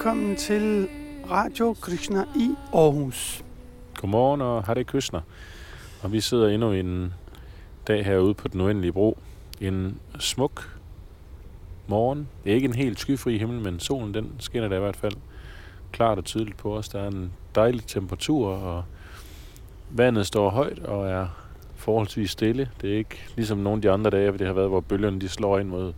[0.00, 0.88] Velkommen til
[1.30, 3.44] Radio Krishna i Aarhus.
[3.94, 5.20] Godmorgen og Hare Krishna.
[6.02, 7.14] Og vi sidder endnu en
[7.88, 9.18] dag herude på den uendelige bro.
[9.60, 10.78] En smuk
[11.86, 12.28] morgen.
[12.44, 15.12] Det er ikke en helt skyfri himmel, men solen den skinner der i hvert fald
[15.92, 16.88] klart og tydeligt på os.
[16.88, 18.84] Der er en dejlig temperatur, og
[19.90, 21.26] vandet står højt og er
[21.76, 22.70] forholdsvis stille.
[22.80, 25.28] Det er ikke ligesom nogle af de andre dage, det har været, hvor bølgerne de
[25.28, 25.92] slår ind mod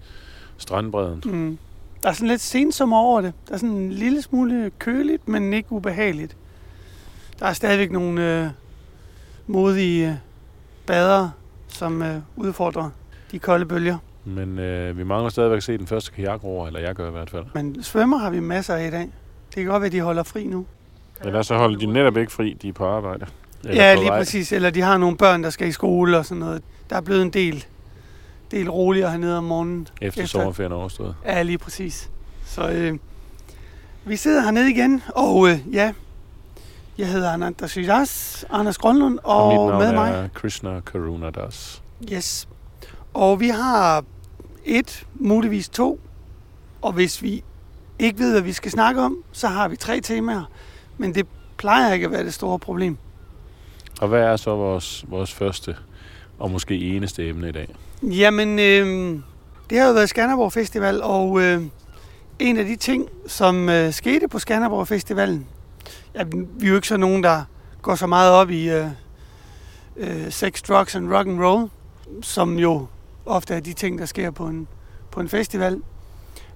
[0.56, 1.22] strandbredden.
[1.24, 1.58] Mm.
[2.02, 3.32] Der er sådan lidt sensommer over det.
[3.48, 6.36] Der er sådan en lille smule køligt, men ikke ubehageligt.
[7.38, 8.50] Der er stadigvæk nogle øh,
[9.46, 10.14] modige øh,
[10.86, 11.32] badere,
[11.68, 12.90] som øh, udfordrer
[13.32, 13.98] de kolde bølger.
[14.24, 17.30] Men øh, vi mangler stadigvæk at se den første kajakroer, eller jeg gør i hvert
[17.30, 17.44] fald.
[17.54, 19.00] Men svømmer har vi masser af i dag.
[19.46, 20.66] Det kan godt være, at de holder fri nu.
[21.24, 23.26] Eller så holder de netop ikke fri, de er på arbejde.
[23.64, 24.18] Eller ja, på lige vej.
[24.18, 24.52] præcis.
[24.52, 26.62] Eller de har nogle børn, der skal i skole og sådan noget.
[26.90, 27.64] Der er blevet en del,
[28.52, 29.88] del roligere hernede om morgenen.
[30.00, 31.14] Efter, efter- sommerferien er overstået.
[31.24, 32.10] Ja, lige præcis.
[32.46, 32.98] Så øh,
[34.04, 35.92] vi sidder hernede igen, og øh, ja,
[36.98, 40.30] jeg hedder Ananda Sydas, Anders Grønlund, og, Og, mit navn med er mig.
[40.34, 41.82] Krishna Karuna Das.
[42.12, 42.48] Yes.
[43.14, 44.04] Og vi har
[44.64, 46.00] et, muligvis to,
[46.82, 47.44] og hvis vi
[47.98, 50.44] ikke ved, hvad vi skal snakke om, så har vi tre temaer,
[50.98, 52.96] men det plejer ikke at være det store problem.
[54.00, 55.76] Og hvad er så vores, vores første
[56.38, 57.74] og måske eneste emne i dag?
[58.02, 59.18] Jamen, øh,
[59.70, 61.62] det har jo været Skanderborg Festival, og øh,
[62.38, 65.46] en af de ting, som øh, skete på Skanderborg Festivalen,
[66.14, 66.22] ja,
[66.58, 67.44] vi er jo ikke så nogen, der
[67.82, 68.86] går så meget op i øh,
[69.96, 71.70] øh, sex, drugs and rock and roll,
[72.22, 72.86] som jo
[73.26, 74.68] ofte er de ting, der sker på en,
[75.10, 75.80] på en festival.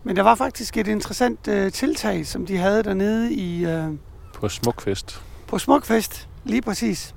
[0.03, 3.89] Men der var faktisk et interessant øh, tiltag, som de havde dernede i, øh,
[4.35, 5.23] På Smukfest.
[5.47, 7.15] på Smukfest, lige præcis.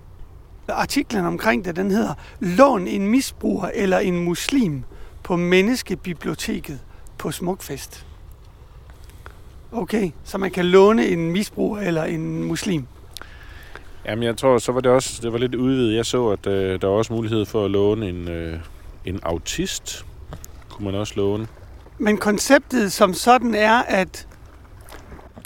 [0.74, 4.84] Artiklen omkring det, den hedder Lån en misbruger eller en muslim
[5.24, 6.80] på Menneskebiblioteket
[7.18, 8.06] på Smukfest.
[9.72, 12.86] Okay, så man kan låne en misbruger eller en muslim.
[14.06, 15.96] Jamen, jeg tror, så var det også det var lidt udvidet.
[15.96, 18.60] Jeg så, at øh, der var også mulighed for at låne en, øh,
[19.06, 20.06] en autist.
[20.70, 21.48] Kunne man også låne.
[21.98, 24.28] Men konceptet som sådan er, at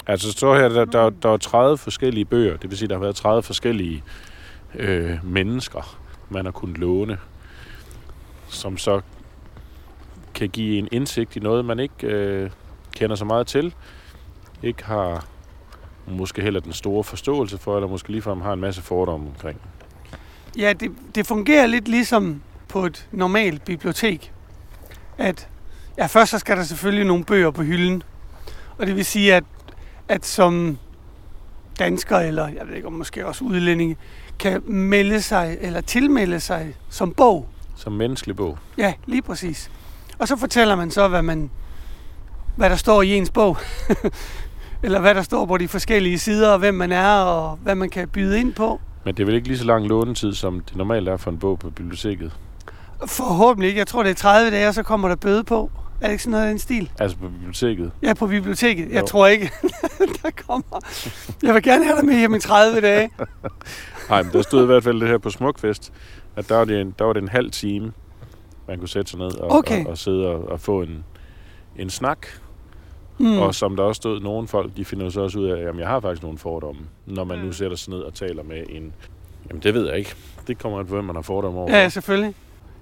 [0.06, 2.56] Altså, så her, der, der, der er 30 forskellige bøger.
[2.56, 4.02] Det vil sige, der har været 30 forskellige
[4.74, 5.98] øh, mennesker,
[6.28, 7.18] man har kunnet låne.
[8.48, 9.00] Som så
[10.34, 12.50] kan give en indsigt i noget, man ikke øh,
[12.96, 13.74] kender så meget til.
[14.62, 15.26] Ikke har
[16.06, 19.60] måske heller den store forståelse for, eller måske ligefrem har en masse fordomme omkring.
[20.58, 24.32] ja, det, det fungerer lidt ligesom på et normalt bibliotek.
[25.18, 25.48] At
[25.98, 28.02] ja, først så skal der selvfølgelig nogle bøger på hylden.
[28.78, 29.44] Og det vil sige, at,
[30.08, 30.78] at som
[31.78, 33.96] dansker, eller jeg ved ikke om måske også udlændinge,
[34.38, 37.48] kan melde sig eller tilmelde sig som bog.
[37.76, 38.58] Som menneskelig bog.
[38.78, 39.70] Ja, lige præcis.
[40.18, 41.50] Og så fortæller man så, hvad, man,
[42.56, 43.56] hvad der står i ens bog.
[44.82, 47.90] eller hvad der står på de forskellige sider, og hvem man er, og hvad man
[47.90, 48.80] kan byde ind på.
[49.04, 51.38] Men det er vel ikke lige så lang lånetid, som det normalt er for en
[51.38, 52.32] bog på biblioteket?
[53.06, 53.78] Forhåbentlig ikke.
[53.78, 55.70] Jeg tror, det er 30 dage, og så kommer der bøde på.
[56.00, 56.90] Er det ikke sådan noget af den stil?
[56.98, 57.90] Altså på biblioteket.
[58.02, 58.88] Ja, på biblioteket.
[58.92, 59.06] Jeg Jo.
[59.06, 59.50] tror ikke,
[60.22, 60.78] der kommer.
[61.42, 63.10] Jeg vil gerne have dig med hjem i 30 dage.
[64.10, 65.92] Nej, men der stod i hvert fald det her på Smukfest,
[66.36, 67.92] at der var det en, der var det en halv time,
[68.68, 69.84] man kunne sætte sig ned og, Okay.
[69.84, 71.04] og, og sidde og, og få en,
[71.76, 72.26] en snak.
[73.18, 73.38] Mm.
[73.38, 75.88] Og som der også stod, nogle folk, de finder så også ud af, at jeg
[75.88, 77.44] har faktisk nogle fordomme, når man Mm.
[77.44, 78.92] nu sætter sig ned og taler med en...
[79.48, 80.14] Jamen, det ved jeg ikke.
[80.46, 81.76] Det kommer an på, hvem man har fordomme over.
[81.76, 82.34] Ja, selvfølgelig.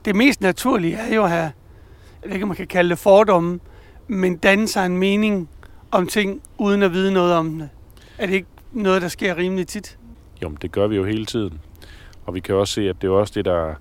[0.05, 1.53] Det mest naturlige er jo at have, jeg
[2.25, 3.61] ved ikke, man kan kalde det fordomme,
[4.09, 5.49] men danne sig en mening
[5.91, 7.69] om ting, uden at vide noget om det.
[8.19, 9.99] Er det ikke noget, der sker rimelig tit?
[10.43, 11.61] Jo, men det gør vi jo hele tiden.
[12.27, 13.75] Og vi kan også se, at det er også det, der er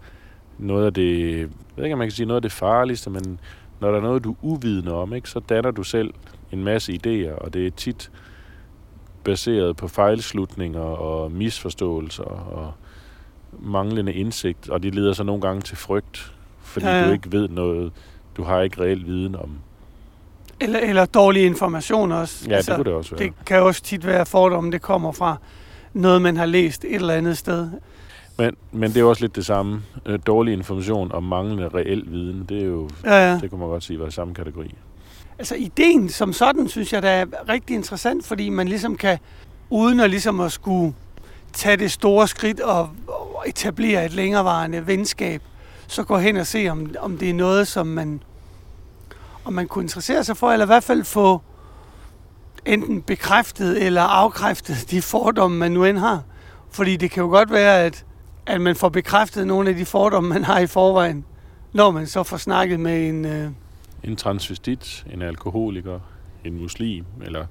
[0.58, 1.40] noget af det...
[1.40, 3.40] Jeg ved ikke, om man kan sige noget af det farligste, men
[3.80, 6.14] når der er noget, du er uvidende om, ikke, så danner du selv
[6.52, 8.12] en masse idéer, og det er tit
[9.24, 12.74] baseret på fejlslutninger og misforståelser og
[13.60, 17.32] manglende indsigt, og det leder så nogle gange til frygt, fordi Ja, ja, du ikke
[17.32, 17.92] ved noget,
[18.38, 19.50] du har ikke reel viden om.
[20.60, 22.50] Eller, eller dårlig information også.
[22.50, 23.24] Ja, altså, det kunne det også være.
[23.28, 25.38] det kan også tit være fordomme, det kommer fra
[25.94, 27.70] noget, man har læst et eller andet sted.
[28.38, 29.82] Men, men det er jo også lidt det samme.
[30.06, 33.40] Øh, dårlig information og manglende reel viden, det er jo, Ja, ja.
[33.42, 34.76] det kunne man godt sige var i samme kategori.
[35.40, 39.18] Altså ideen som sådan, synes jeg, der er rigtig interessant, fordi man ligesom kan,
[39.70, 40.94] uden at ligesom at skulle
[41.54, 45.42] tage det store skridt og, og etablere et længerevarende venskab,
[45.88, 48.24] så gå hen og se, om, om det er noget, som man,
[49.46, 51.42] om man kunne interessere sig for, eller i hvert fald få
[52.66, 56.24] enten bekræftet eller afkræftet de fordomme, man nu end har.
[56.72, 58.06] Fordi det kan jo godt være, at,
[58.46, 61.26] at man får bekræftet nogle af de fordomme, man har i forvejen,
[61.74, 63.26] når man så får snakket med en...
[63.26, 63.50] Øh,
[64.04, 66.00] En transvestit, en alkoholiker,
[66.46, 67.06] en muslim.
[67.22, 67.46] Eller,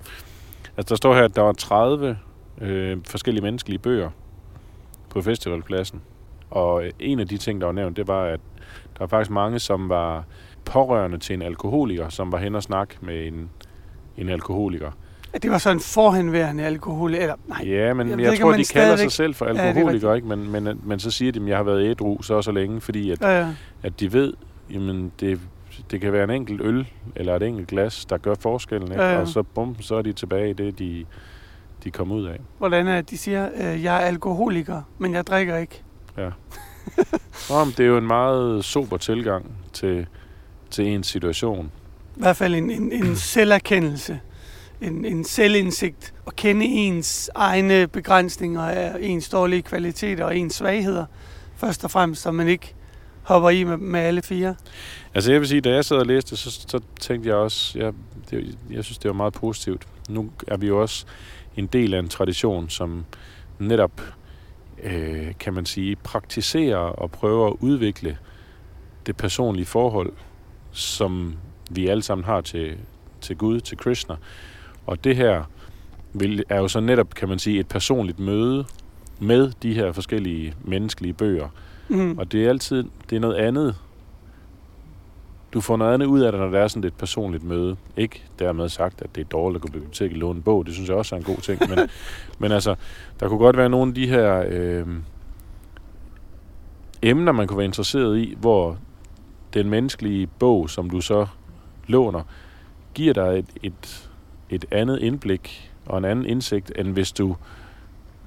[0.77, 2.19] altså der står her, at der var 30
[2.61, 4.11] øh, forskellige menneskelige bøger
[5.11, 6.01] på festivalpladsen.
[6.51, 8.41] Og øh, en af de ting, der var nævnt, det var, at
[8.93, 10.25] der var faktisk mange, som var
[10.65, 13.51] pårørende til en alkoholiker, som var hen og snakke med en,
[14.21, 14.91] en alkoholiker.
[15.43, 17.69] Det var så en forhenværende alkohol, eller nej.
[17.69, 20.17] Ja, men Jeg jeg, ikke, tror, de kalder sig selv for Ja, det er alkoholikere,
[20.17, 20.29] ikke?
[20.29, 22.81] Men, men, men så siger de, at jeg har været ædru så og så længe,
[22.81, 23.47] fordi at, Ja, ja.
[23.83, 24.35] at de ved,
[24.71, 25.41] jamen det,
[25.91, 29.03] det kan være en enkelt øl eller et enkelt glas, der gør forskellen, ikke?
[29.05, 29.21] Ja, ja.
[29.21, 31.05] og så bum, så er de tilbage i det, de,
[31.85, 32.41] de kom ud af.
[32.59, 35.83] Hvordan er de siger, øh, jeg er alkoholiker, men jeg drikker ikke.
[37.51, 40.07] Nå, men det er jo en meget sober tilgang til,
[40.71, 41.71] til ens situation.
[42.21, 44.21] I hvert fald en, en, en selverkendelse,
[44.81, 51.05] en, en selvindsigt, at kende ens egne begrænsninger ens dårlige kvaliteter og ens svagheder,
[51.57, 52.75] først og fremmest, så man ikke
[53.23, 54.55] hopper i med, med alle fire.
[55.15, 57.93] Altså jeg vil sige, da jeg sad og læste, så, så tænkte jeg også, jeg,
[58.31, 59.87] det, jeg synes, det var meget positivt.
[60.09, 61.07] Nu er vi jo også
[61.57, 63.05] en del af en tradition, som
[63.59, 64.03] netop,
[64.83, 68.19] øh, kan man sige, praktiserer og prøver at udvikle
[69.07, 70.13] det personlige forhold,
[70.73, 71.35] som
[71.71, 72.77] vi alle sammen har til,
[73.21, 74.17] til Gud, til Krishna.
[74.87, 75.43] Og det her
[76.13, 78.65] vil, er jo så netop, kan man sige, et personligt møde
[79.19, 81.49] med de her forskellige menneskelige bøger.
[81.89, 82.19] Mm.
[82.19, 83.77] Og det er altid det er noget andet.
[85.53, 87.77] Du får noget andet ud af det, når det er sådan et personligt møde.
[87.97, 90.67] Ikke dermed sagt, at det er dårligt at gå på biblioteket og låne en bog.
[90.67, 91.61] Det synes jeg også er en god ting.
[91.69, 91.79] Men,
[92.41, 92.75] men altså,
[93.21, 94.87] der kunne godt være nogle af de her øh,
[97.03, 98.79] emner, man kunne være interesseret i, hvor
[99.55, 101.27] den menneskelige bog, som du så
[101.91, 102.23] låner,
[102.95, 104.11] giver dig et, et,
[104.51, 107.37] et andet indblik og en anden indsigt, end hvis du,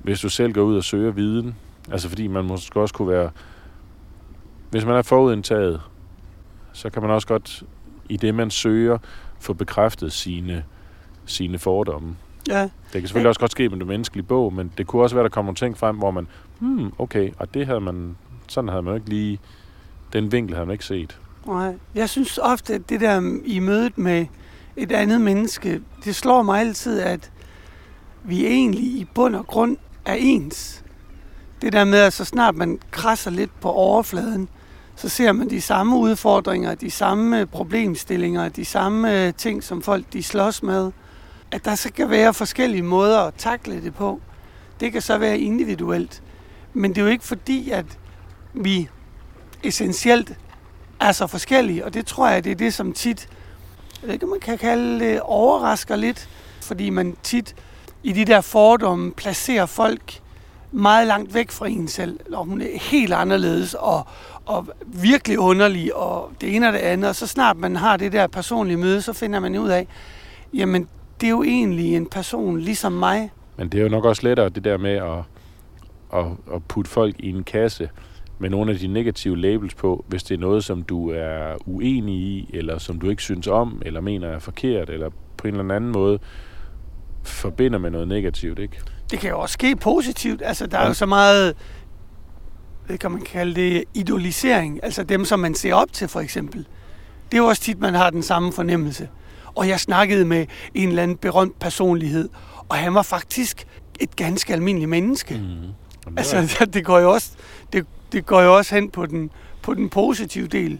[0.04, 1.56] hvis du selv går ud og søger viden.
[1.92, 3.30] Altså fordi man måske også kunne være
[4.74, 5.81] hvis man er forudindtaget,
[6.71, 7.63] så kan man også godt
[8.10, 8.98] i det, man søger,
[9.39, 10.63] få bekræftet sine,
[11.25, 12.15] sine fordomme.
[12.50, 15.15] Ja, Det kan selvfølgelig også godt ske med det menneskelige bog, men det kunne også
[15.15, 16.27] være, der kommer nogle ting frem, hvor man,
[16.60, 18.15] hmm, okay, og det havde man,
[18.48, 19.39] sådan havde man ikke lige,
[20.13, 21.75] den vinkel havde man ikke set nej.
[21.95, 24.25] Jeg synes ofte, at det der i mødet med
[24.75, 27.31] et andet menneske, det slår mig altid, at
[28.23, 30.83] vi egentlig i bund og grund er ens.
[31.61, 34.49] Det der med, at så snart man krasser lidt på overfladen,
[34.95, 40.05] så ser man de samme udfordringer, de samme problemstillinger, de samme øh, ting, som folk
[40.13, 40.91] de slås med.
[41.51, 44.21] At der så kan være forskellige måder at takle det på.
[44.79, 46.23] Det kan så være individuelt.
[46.73, 47.85] Men det er jo ikke fordi, at
[48.53, 48.89] vi
[49.63, 50.37] essentielt
[51.03, 53.27] er så forskellige, og det tror jeg, det er det, som tit,
[54.01, 56.29] jeg ved ikke, man kan kalde det, overrasker lidt,
[56.61, 57.55] fordi man tit
[58.03, 60.19] i de der fordomme placerer folk
[60.71, 64.07] meget langt væk fra en selv, og hun er helt anderledes, og,
[64.45, 68.11] og virkelig underlig, og det ene og det andet, og så snart man har det
[68.11, 69.88] der personlige møde, så finder man ud af,
[70.53, 70.88] jamen,
[71.21, 73.31] det er jo egentlig en person ligesom mig.
[73.57, 75.19] Men det er jo nok også lettere det der med at,
[76.13, 77.89] at, at putte folk i en kasse
[78.39, 82.15] med nogle af de negative labels på, hvis det er noget, som du er uenig
[82.15, 85.75] i, eller som du ikke synes om, eller mener er forkert, eller på en eller
[85.75, 86.19] anden måde
[87.23, 88.79] forbinder med noget negativt, ikke?
[89.11, 90.41] Det kan jo også ske positivt.
[90.45, 90.87] Altså, der er Ja.
[90.87, 91.53] jo så meget,
[92.85, 94.79] hvad kan man kalde det, idolisering.
[94.83, 96.67] Altså dem, som man ser op til, for eksempel.
[97.31, 99.09] Det er jo også tit, man har den samme fornemmelse.
[99.55, 102.29] Og jeg snakkede med en eller anden berømt personlighed,
[102.69, 103.65] og han var faktisk
[103.99, 105.33] et ganske almindeligt menneske.
[105.33, 105.41] Mm.
[106.05, 107.31] Jamen, Altså, det går jo også,
[107.73, 110.79] det, det går jo også hen på den, på den positive del.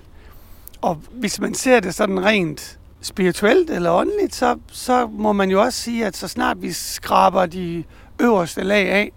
[0.82, 5.62] Og hvis man ser det sådan rent spirituelt eller åndeligt, så, så må man jo
[5.62, 7.84] også sige, at så snart vi skraber de
[8.22, 9.12] øverste lag af,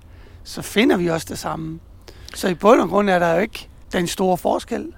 [0.45, 1.81] så finder vi også det samme.
[2.35, 4.93] Så i bund og grund er der jo ikke den store forskel.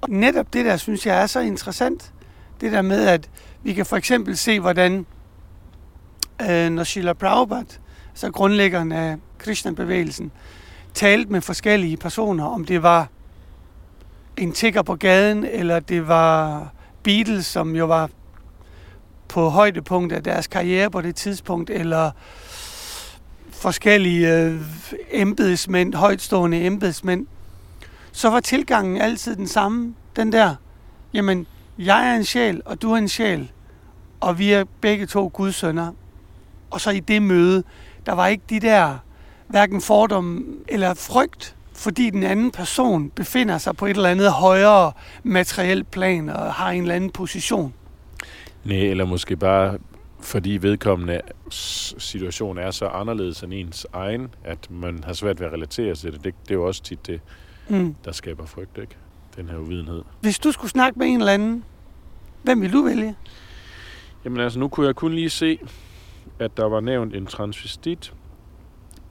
[0.00, 2.12] Og netop det der, synes jeg er så interessant.
[2.60, 3.30] Det der med, at
[3.62, 5.06] vi kan for eksempel se, hvordan
[6.42, 7.74] øh, når Sheila Prabhupada,
[8.14, 10.32] så grundlæggeren af Krishna-bevægelsen,
[10.94, 13.08] talte med forskellige personer, om det var
[14.36, 16.68] en tigger på gaden, eller det var
[17.02, 18.10] Beatles, som jo var
[19.28, 22.10] på højdepunkt af deres karriere på det tidspunkt, eller
[23.50, 24.60] forskellige øh,
[25.10, 27.26] embedsmænd, højtstående embedsmænd,
[28.12, 29.94] så var tilgangen altid den samme.
[30.16, 30.54] Den der,
[31.14, 31.46] jamen,
[31.78, 33.50] jeg er en sjæl, og du er en sjæl,
[34.20, 35.92] og vi er begge to Guds sønner.
[36.70, 37.64] Og så i det møde,
[38.06, 38.98] der var ikke de der,
[39.52, 44.92] hverken fordom eller frygt, fordi den anden person befinder sig på et eller andet højere
[45.22, 47.74] materielt plan og har en eller anden position.
[48.64, 49.78] Nej, eller måske bare
[50.20, 51.20] fordi vedkommende
[51.98, 56.12] situation er så anderledes end ens egen, at man har svært ved at relatere til
[56.12, 56.24] det.
[56.24, 57.20] Det, det er jo også tit det,
[57.68, 57.94] Mm.
[58.04, 58.96] der skaber frygt, ikke?
[59.36, 60.02] Den her uvidenhed.
[60.20, 61.64] Hvis du skulle snakke med en eller anden,
[62.42, 63.14] hvem vil du vælge?
[64.24, 65.58] Jamen altså, nu kunne jeg kun lige se,
[66.38, 68.12] at der var nævnt en transvestit,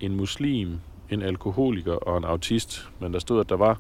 [0.02, 0.80] en muslim,
[1.10, 2.90] en alkoholiker og en autist.
[3.00, 3.78] Men der stod, at der var,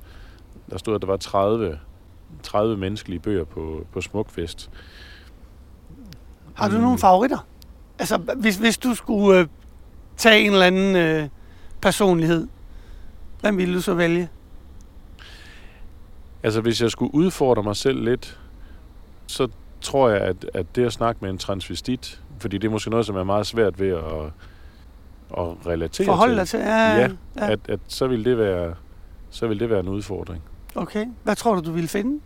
[0.70, 1.80] der stod, at der var 30,
[2.44, 4.70] 30 menneskelige bøger på, på Smukfest.
[6.54, 6.82] Har du Mm.
[6.82, 7.48] nogle favoritter?
[8.00, 9.48] Altså, hvis, hvis du skulle øh,
[10.18, 11.30] tage en eller anden øh,
[11.82, 12.48] personlighed,
[13.42, 14.30] hvem ville du så vælge?
[16.44, 18.40] Altså, hvis jeg skulle udfordre mig selv lidt,
[19.28, 19.48] så
[19.82, 23.06] tror jeg, at, at det at snakke med en transvestit, fordi det er måske noget,
[23.06, 24.32] som er meget svært ved at,
[25.38, 26.60] at relatere Forholde til, dig til?
[26.60, 27.52] Ja, Ja, ja.
[27.52, 28.74] At, at så vil det være
[29.30, 30.44] så vil det være en udfordring.
[30.76, 31.06] Okay.
[31.24, 32.20] Hvad tror du, du ville finde?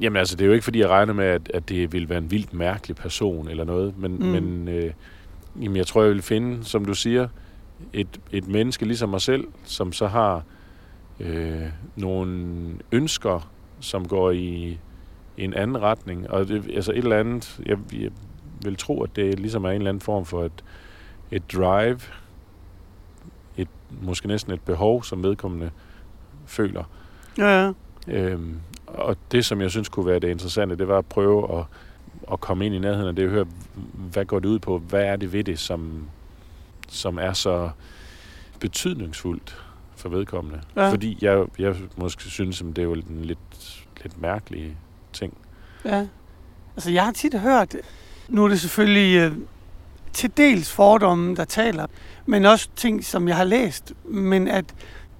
[0.00, 2.18] Jamen altså, det er jo ikke fordi, jeg regner med, at, at det vil være
[2.18, 4.24] en vildt mærkelig person eller noget, men, Mm.
[4.26, 4.92] men øh,
[5.62, 7.28] jamen, jeg tror, jeg vil finde, som du siger,
[7.92, 10.42] et, et menneske ligesom mig selv, som så har
[11.20, 11.62] øh,
[11.96, 12.46] nogle
[12.92, 13.50] ønsker,
[13.80, 14.78] som går i,
[15.36, 16.30] i en anden retning.
[16.30, 18.10] Og det, altså et eller andet, jeg, jeg
[18.64, 20.64] vil tro, at det ligesom er en eller anden form for et,
[21.34, 22.00] et drive,
[23.56, 23.68] et,
[24.02, 25.70] måske næsten et behov, som vedkommende
[26.46, 26.84] føler.
[27.38, 27.72] Ja, ja.
[28.08, 31.64] Øhm, og det, som jeg synes kunne være det interessante, det var at prøve at,
[32.32, 33.46] at komme ind i nærheden af det og høre,
[34.12, 34.78] hvad går det ud på?
[34.78, 36.08] Hvad er det ved det, som,
[36.88, 37.70] som er så
[38.60, 39.64] betydningsfuldt
[39.96, 40.60] for vedkommende?
[40.76, 40.90] Ja.
[40.90, 44.76] Fordi jeg, jeg måske synes, at det er jo en lidt, lidt mærkelig
[45.12, 45.36] ting.
[45.84, 46.06] Ja.
[46.76, 47.76] Altså, jeg har tit hørt,
[48.28, 49.32] nu er det selvfølgelig øh,
[50.14, 51.86] til dels fordomme, der taler,
[52.26, 54.64] men også ting, som jeg har læst, men at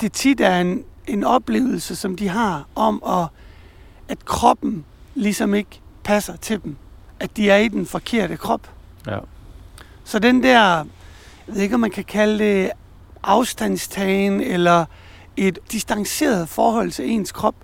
[0.00, 3.26] det tit er en, en oplevelse, som de har om, at,
[4.08, 4.84] at kroppen
[5.14, 6.76] ligesom ikke passer til dem.
[7.20, 8.70] At de er i den forkerte krop.
[9.06, 9.18] Ja.
[10.04, 10.60] Så den der,
[11.46, 12.70] jeg ved ikke, om man kan kalde det
[13.22, 14.84] afstandstagen, eller
[15.36, 17.54] et distanceret forhold til ens krop,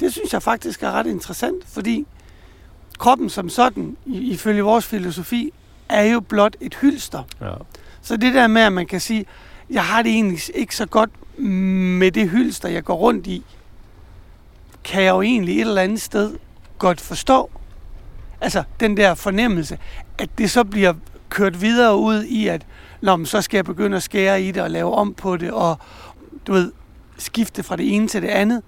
[0.00, 2.06] det synes jeg faktisk er ret interessant, fordi
[2.98, 5.52] kroppen som sådan, ifølge vores filosofi,
[5.90, 7.22] er jo blot et hylster.
[7.40, 7.52] ja.
[8.02, 9.26] Så det der med, at man kan sige,
[9.70, 11.10] jeg har det egentlig ikke så godt
[11.42, 13.44] med det hylster, jeg går rundt i,
[14.84, 16.36] kan jeg jo egentlig et eller andet sted
[16.78, 17.50] godt forstå.
[18.40, 19.78] Altså den der fornemmelse,
[20.18, 20.94] at det så bliver
[21.28, 22.66] kørt videre ud i, at
[23.00, 25.50] Nå, men så skal jeg begynde at skære i det og lave om på det,
[25.50, 25.78] og
[26.46, 26.72] du ved,
[27.18, 28.62] skifte fra det ene til det andet.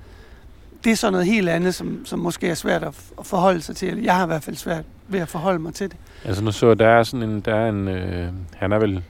[0.84, 4.02] Det er så noget helt andet, som, som måske er svært at, forholde sig til.
[4.02, 5.96] Jeg har i hvert fald svært ved at forholde mig til det.
[6.24, 9.02] Altså nu så jeg, der er sådan en, der er en, øh, han er vel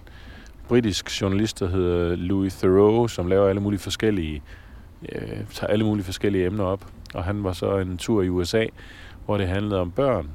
[0.69, 4.43] britisk journalist, der hedder Louis Theroux, som laver alle mulige forskellige,
[5.13, 6.87] øh, tager alle mulige forskellige emner op.
[7.15, 8.67] Og han var så en tur i USA,
[9.25, 10.31] hvor det handlede om børn,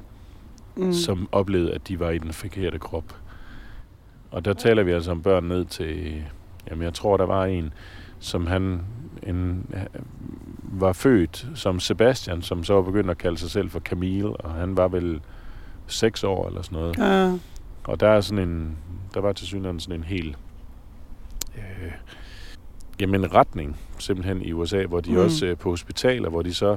[0.76, 0.92] mm.
[0.92, 3.16] som oplevede, at de var i den forkerte krop.
[4.30, 6.22] Og der taler vi altså om børn ned til,
[6.70, 7.72] jamen jeg tror, der var en,
[8.18, 8.80] som han
[9.22, 9.66] en,
[10.62, 14.50] var født som Sebastian, som så var begyndt at kalde sig selv for Camille, og
[14.50, 15.20] han var vel
[15.86, 16.98] seks år eller sådan noget.
[16.98, 17.38] Ja,
[17.84, 18.76] Og der er sådan en,
[19.14, 20.36] der var til synligheden sådan en hel,
[21.56, 21.92] øh,
[23.00, 25.16] jamen en retning simpelthen i USA, hvor de Mm.
[25.18, 26.76] også øh, på hospitaler, hvor de så,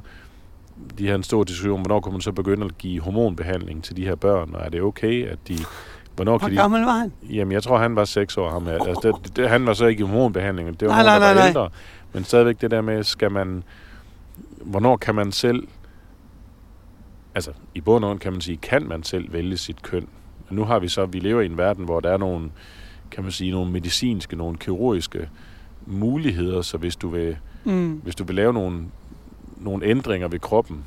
[0.98, 4.06] de har en stor diskussion, hvornår kan man så begynde at give hormonbehandling til de
[4.06, 5.58] her børn, og er det okay, at de,
[6.16, 7.12] hvornår hvor kan de, gammel var han?
[7.30, 8.74] jamen jeg tror han var seks år, ham her.
[8.84, 11.34] Altså, det, det, han var så ikke i hormonbehandling, det var Nej, nogen, nej, der
[11.34, 11.48] var nej.
[11.48, 11.70] ældre.
[12.14, 13.64] Men stadigvæk det der med, skal man,
[14.62, 15.68] hvornår kan man selv,
[17.36, 20.08] altså i bund og kan man sige, kan man selv vælge sit køn?
[20.50, 22.52] Men nu har vi så, vi lever i en verden, hvor der er nogle,
[23.12, 25.30] kan man sige, nogle medicinske, nogle kirurgiske
[25.86, 27.94] muligheder, så hvis du vil, Mm.
[28.04, 28.86] hvis du vil lave nogle,
[29.58, 30.84] nogle ændringer ved kroppen,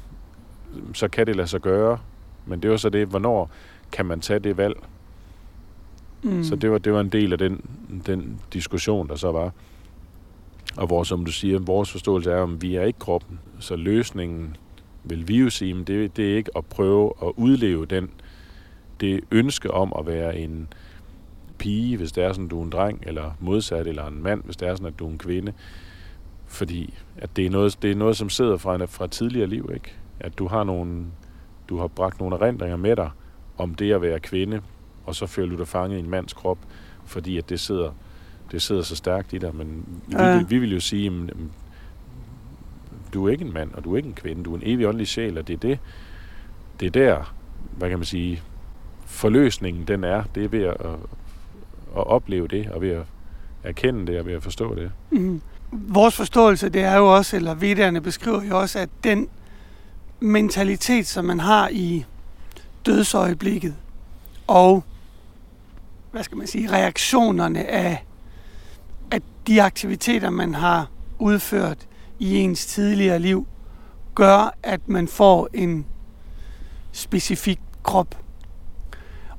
[0.94, 1.98] så kan det lade sig gøre.
[2.46, 3.50] Men det er jo så det, hvornår
[3.92, 4.76] kan man tage det valg?
[6.22, 6.44] Mm.
[6.44, 7.60] Så det var, det var en del af den,
[8.06, 9.50] den diskussion, der så var.
[10.76, 13.38] Og hvor, som du siger, vores forståelse er, om vi er ikke kroppen.
[13.60, 14.56] Så løsningen,
[15.04, 18.10] vil vi jo sige, men det, det er ikke at prøve at udleve den,
[19.00, 20.68] det ønske om at være en
[21.58, 24.56] pige, hvis det er sådan, du er en dreng, eller modsat, eller en mand, hvis
[24.56, 25.52] det er sådan, at du er en kvinde.
[26.46, 29.92] Fordi at det, er noget, det er noget, som sidder fra, fra tidligere liv, ikke?
[30.20, 31.04] At du har nogle,
[31.68, 33.10] du har bragt nogle erindringer med dig
[33.58, 34.60] om det at være kvinde,
[35.04, 36.58] og så føler du dig fanget i en mands krop,
[37.04, 37.90] fordi at det sidder,
[38.52, 39.54] det sidder så stærkt i dig.
[39.54, 40.38] Men vi, Ja.
[40.38, 41.36] vi, vi vil jo sige, at
[43.14, 44.44] du er ikke en mand, og du er ikke en kvinde.
[44.44, 45.78] Du er en evig åndelig sjæl, og det er det,
[46.80, 47.34] det er der,
[47.76, 48.42] hvad kan man sige,
[49.06, 50.22] forløsningen den er.
[50.34, 50.76] Det er ved at,
[51.96, 53.02] at opleve det, og ved at
[53.62, 54.92] erkende det, og ved at forstå det.
[55.10, 55.42] Mm.
[55.72, 59.28] Vores forståelse, det er jo også, eller vedderne beskriver jo også, at den
[60.20, 62.04] mentalitet, som man har i
[62.86, 63.74] dødsøjeblikket,
[64.46, 64.84] og
[66.10, 68.04] hvad skal man sige, reaktionerne af,
[69.10, 71.78] af de aktiviteter, man har udført
[72.22, 73.46] i ens tidligere liv,
[74.14, 75.86] gør, at man får en
[76.92, 78.18] specifik krop.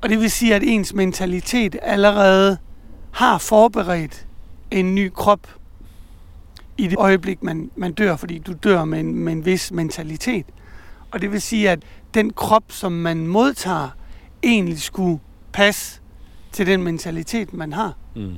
[0.01, 2.57] Og det vil sige, at ens mentalitet allerede
[3.11, 4.27] har forberedt
[4.71, 5.47] en ny krop
[6.77, 10.45] i det øjeblik, man, man dør, fordi du dør med en, med en vis mentalitet.
[11.11, 11.79] Og det vil sige, at
[12.13, 13.89] den krop, som man modtager,
[14.43, 15.19] egentlig skulle
[15.53, 16.01] passe
[16.51, 17.93] til den mentalitet, man har.
[18.15, 18.35] Mm.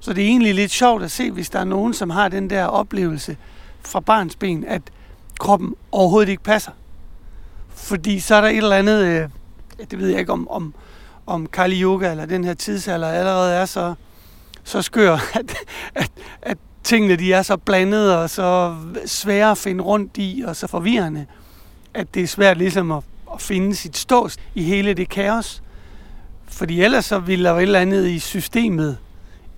[0.00, 2.50] Så det er egentlig lidt sjovt at se, hvis der er nogen, som har den
[2.50, 3.36] der oplevelse
[3.84, 4.82] fra barns ben, at
[5.40, 6.72] kroppen overhovedet ikke passer.
[7.68, 9.28] Fordi så er der et eller andet, øh,
[9.90, 10.74] det ved jeg ikke om, om,
[11.26, 13.94] om Kali Yoga eller den her tidsalder allerede er så,
[14.64, 15.56] så skør, at,
[15.94, 16.10] at,
[16.42, 20.66] at tingene de er så blandede og så svære at finde rundt i og så
[20.66, 21.26] forvirrende,
[21.94, 23.02] at det er svært ligesom at,
[23.34, 25.62] at finde sit stås i hele det kaos.
[26.46, 28.98] Fordi ellers så ville der jo et eller andet i systemet,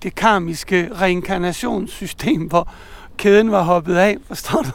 [0.02, 2.68] det karmiske reinkarnationssystem, hvor
[3.16, 4.72] kæden var hoppet af, forstår du?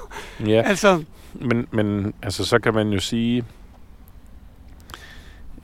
[0.49, 1.03] Ja, Altså,
[1.33, 3.43] men, men altså, så kan man jo sige...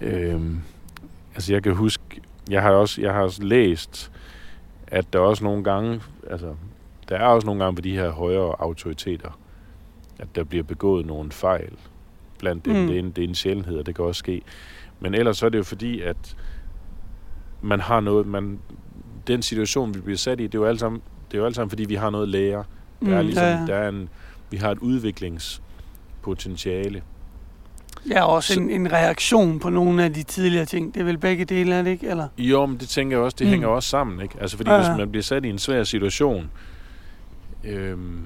[0.02, 0.60] Øhm,
[1.36, 2.04] altså, jeg kan huske...
[2.50, 4.12] Jeg har også, jeg har også læst,
[4.88, 6.02] at der også nogle gange...
[6.30, 6.56] Altså,
[7.10, 9.40] der er også nogle gange ved de her højere autoriteter,
[10.20, 11.74] at der bliver begået nogle fejl
[12.40, 12.76] blandt dem.
[12.76, 12.82] Mm.
[12.82, 12.88] Mm.
[12.88, 14.42] Det, er en, det er en sjældenhed, og det kan også ske.
[15.00, 16.36] Men ellers så er det jo fordi, at
[17.62, 18.28] man har noget...
[18.28, 18.60] Man,
[19.28, 21.02] den situation, vi bliver sat i, det er jo alt sammen,
[21.36, 22.64] det er jo alt sammen fordi vi har noget lære.
[23.06, 23.66] Der er Mm, ligesom, ja, ja.
[23.68, 24.10] der er en,
[24.50, 27.02] vi har et udviklingspotentiale.
[28.10, 30.94] ja, også Så- en, en reaktion på nogle af de tidligere ting.
[30.94, 32.08] Det er vel begge dele, er det ikke?
[32.10, 32.28] Eller?
[32.38, 33.52] Jo, men det tænker jeg også, det Mm.
[33.52, 34.36] hænger også sammen, ikke?
[34.42, 34.82] Altså fordi ja, ja.
[34.90, 36.50] hvis man bliver sat i en svær situation,
[37.64, 38.22] øhm,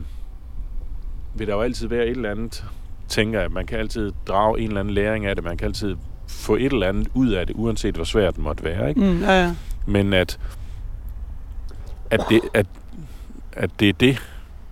[1.35, 2.65] vil der jo altid være et eller andet,
[3.07, 3.51] tænker jeg.
[3.51, 5.43] Man kan altid drage en eller anden læring af det.
[5.43, 5.95] Man kan altid
[6.27, 9.01] få et eller andet ud af det, uanset hvor svært det måtte være, ikke?
[9.01, 9.55] Mm, ja, ja.
[9.87, 10.39] Men at,
[12.11, 12.65] at, det, at,
[13.59, 14.17] at det er det,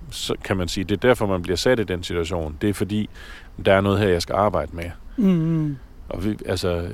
[0.09, 2.57] så kan man sige, det er derfor, man bliver sat i den situation.
[2.61, 3.09] Det er fordi,
[3.65, 4.91] der er noget her, jeg skal arbejde med.
[5.17, 5.77] Mm.
[6.09, 6.89] Og vi, altså,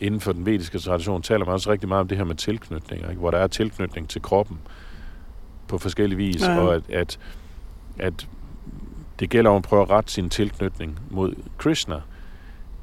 [0.00, 3.02] inden for den vediske tradition taler man også rigtig meget om det her med tilknytning,
[3.02, 3.20] ikke?
[3.20, 4.58] hvor der er tilknytning til kroppen
[5.68, 6.58] på forskellige vis, Ja.
[6.60, 7.18] og at, at,
[7.98, 8.28] at
[9.20, 12.00] det gælder om at prøve at rette sin tilknytning mod Krishna,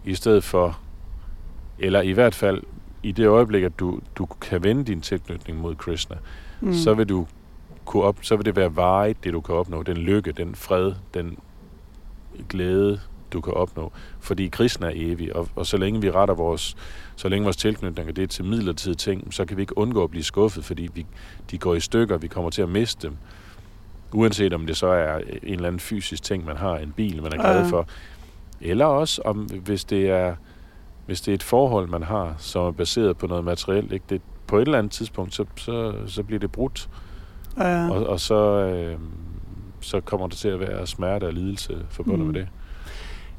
[0.06, 0.80] i stedet for,
[1.80, 2.64] eller i hvert fald
[3.04, 6.16] i det øjeblik, at du, du kan vende din tilknytning mod Krishna,
[6.62, 6.74] mm.
[6.74, 7.28] så vil du
[7.86, 10.94] kunne op, så vil det være varigt, det du kan opnå, den lykke, den fred,
[11.14, 11.38] den
[12.50, 13.00] glæde,
[13.34, 13.92] du kan opnå.
[14.20, 16.76] Fordi Krishna er evig, og, og så længe vi retter vores,
[17.16, 20.10] så længe vores tilknytning er det til midlertidige ting, så kan vi ikke undgå at
[20.10, 21.06] blive skuffet, fordi vi,
[21.52, 23.18] de går i stykker, vi kommer til at miste dem.
[24.14, 27.34] Uanset om det så er en eller anden fysisk ting, man har, en bil, man
[27.34, 27.70] er glad Ja.
[27.70, 27.88] for.
[28.62, 30.36] Eller også, om, hvis, det er,
[31.06, 34.06] hvis det er et forhold, man har, som er baseret på noget materielt, ikke?
[34.10, 36.90] Det, på et eller andet tidspunkt, så, så, så bliver det brudt.
[37.58, 37.90] Ja, ja.
[37.92, 38.98] Og, og så, øh,
[39.82, 42.32] så kommer der til at være smerte og lidelse forbundet Mm.
[42.34, 42.48] med det.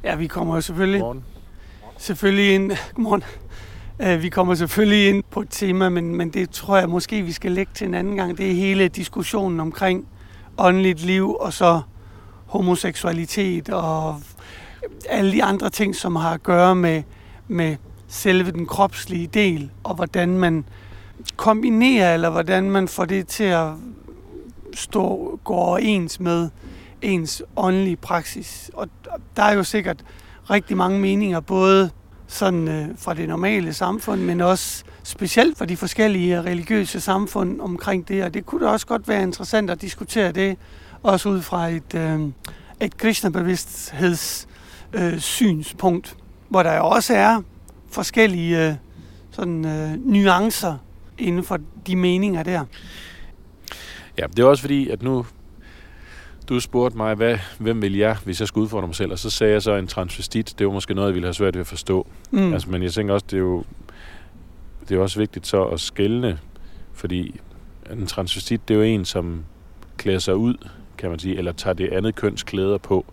[0.04, 1.24] ja, vi kommer jo selvfølgelig, Morgen.
[1.98, 2.72] selvfølgelig ind...
[2.94, 3.22] Godmorgen.
[4.02, 7.32] Uh, vi kommer selvfølgelig ind på et tema, men, men det tror jeg måske, vi
[7.32, 8.38] skal lægge til en anden gang.
[8.38, 10.06] Det er hele diskussionen omkring
[10.58, 11.80] åndeligt liv og så
[12.46, 14.16] homoseksualitet og
[15.08, 17.02] alle de andre ting, som har at gøre med,
[17.48, 17.76] med
[18.08, 20.64] selve den kropslige del, og hvordan man
[21.36, 23.68] kombinerer, eller hvordan man får det til at
[24.76, 26.48] stå, går overens med
[27.02, 28.70] ens åndelige praksis.
[28.74, 28.88] Og
[29.36, 30.04] der er jo sikkert
[30.50, 31.90] rigtig mange meninger, både
[32.26, 37.60] sådan øh, fra det normale samfund, men også specielt fra de forskellige øh, religiøse samfund
[37.60, 40.56] omkring det, og det kunne da også godt være interessant at diskutere det,
[41.02, 42.20] også ud fra et, øh,
[42.80, 44.48] et kristnebevidstheds
[44.92, 46.16] øh, synspunkt,
[46.48, 47.42] hvor der jo også er
[47.90, 48.74] forskellige øh,
[49.30, 50.76] sådan, øh, nuancer
[51.18, 52.64] inden for de meninger der.
[54.18, 55.26] Ja, det er også fordi, at nu
[56.48, 59.30] du spurgte mig, hvad, hvem vil jeg, hvis jeg skulle udfordre mig selv, og så
[59.30, 60.54] sagde jeg så en transvestit.
[60.58, 62.06] Det var måske noget, jeg ville have svært ved at forstå.
[62.30, 62.52] Mm.
[62.52, 63.64] Altså, men jeg tænker også, det er jo
[64.88, 66.38] det er også vigtigt så at skælne,
[66.92, 67.40] fordi
[67.92, 69.44] en transvestit, det er jo en, som
[69.96, 70.54] klæder sig ud,
[70.98, 73.04] kan man sige, eller tager det andet køns klæder på.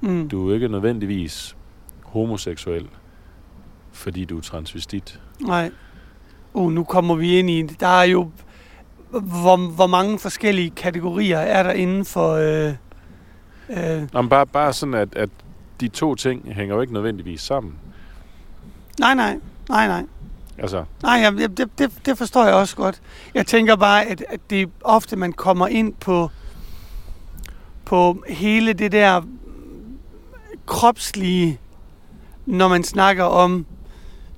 [0.00, 0.28] mm.
[0.28, 1.56] Du er jo ikke nødvendigvis
[2.02, 2.86] homoseksuel,
[3.92, 5.20] fordi du er transvestit.
[5.40, 5.70] Nej.
[6.54, 7.62] Uh, nu kommer vi ind i...
[7.62, 8.30] Der er jo...
[9.10, 12.32] Hvor, hvor mange forskellige kategorier er der inden for...
[12.32, 12.74] Øh,
[13.70, 15.30] øh, Nå, men bare, bare sådan, at, at
[15.80, 17.74] de to ting hænger jo ikke nødvendigvis sammen.
[19.00, 19.38] nej, nej.
[19.68, 20.06] Nej, nej.
[20.58, 23.00] Altså, Nej, ja, det, det- det, forstår jeg også godt.
[23.34, 26.30] Jeg tænker bare, at, at det er ofte, man kommer ind på,
[27.84, 29.22] på hele det der
[30.66, 31.58] kropslige,
[32.46, 33.66] når man snakker om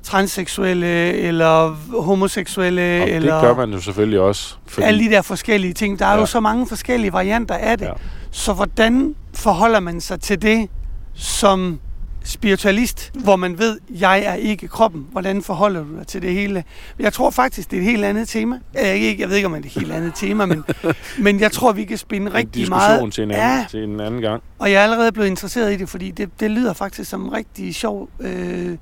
[0.09, 3.03] transseksuelle eller homoseksuelle.
[3.03, 4.55] og eller det gør man jo selvfølgelig også.
[4.67, 5.99] Fordi, alle de der forskellige ting.
[5.99, 6.19] Der er ja.
[6.19, 7.87] jo så mange forskellige varianter af det.
[7.87, 7.93] Ja.
[8.31, 10.69] Så hvordan forholder man sig til det
[11.15, 11.81] som
[12.25, 15.07] spiritualist, hvor man ved, jeg er ikke kroppen.
[15.13, 16.65] Hvordan forholder du dig til det hele?
[16.99, 18.59] Jeg tror faktisk, det er et helt andet tema.
[18.75, 20.65] Jeg, ikke, jeg ved ikke, om det er et helt andet tema, men,
[21.25, 23.13] men jeg tror, vi kan spinde rigtig meget.
[23.13, 23.67] til en, anden, ja.
[23.71, 24.43] til en anden gang.
[24.59, 27.33] Og jeg er allerede blevet interesseret i det, fordi det, det lyder faktisk som en
[27.33, 28.77] rigtig sjov øh,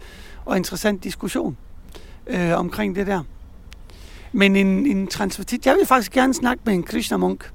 [0.46, 1.56] og interessant diskussion
[2.26, 3.22] øh, omkring det der.
[4.32, 7.50] Men en, en transvestit, jeg vil faktisk gerne snakke med en Krishna-munk.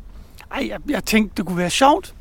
[0.51, 2.13] Ej, jeg, jeg tænkte, det kunne være sjovt.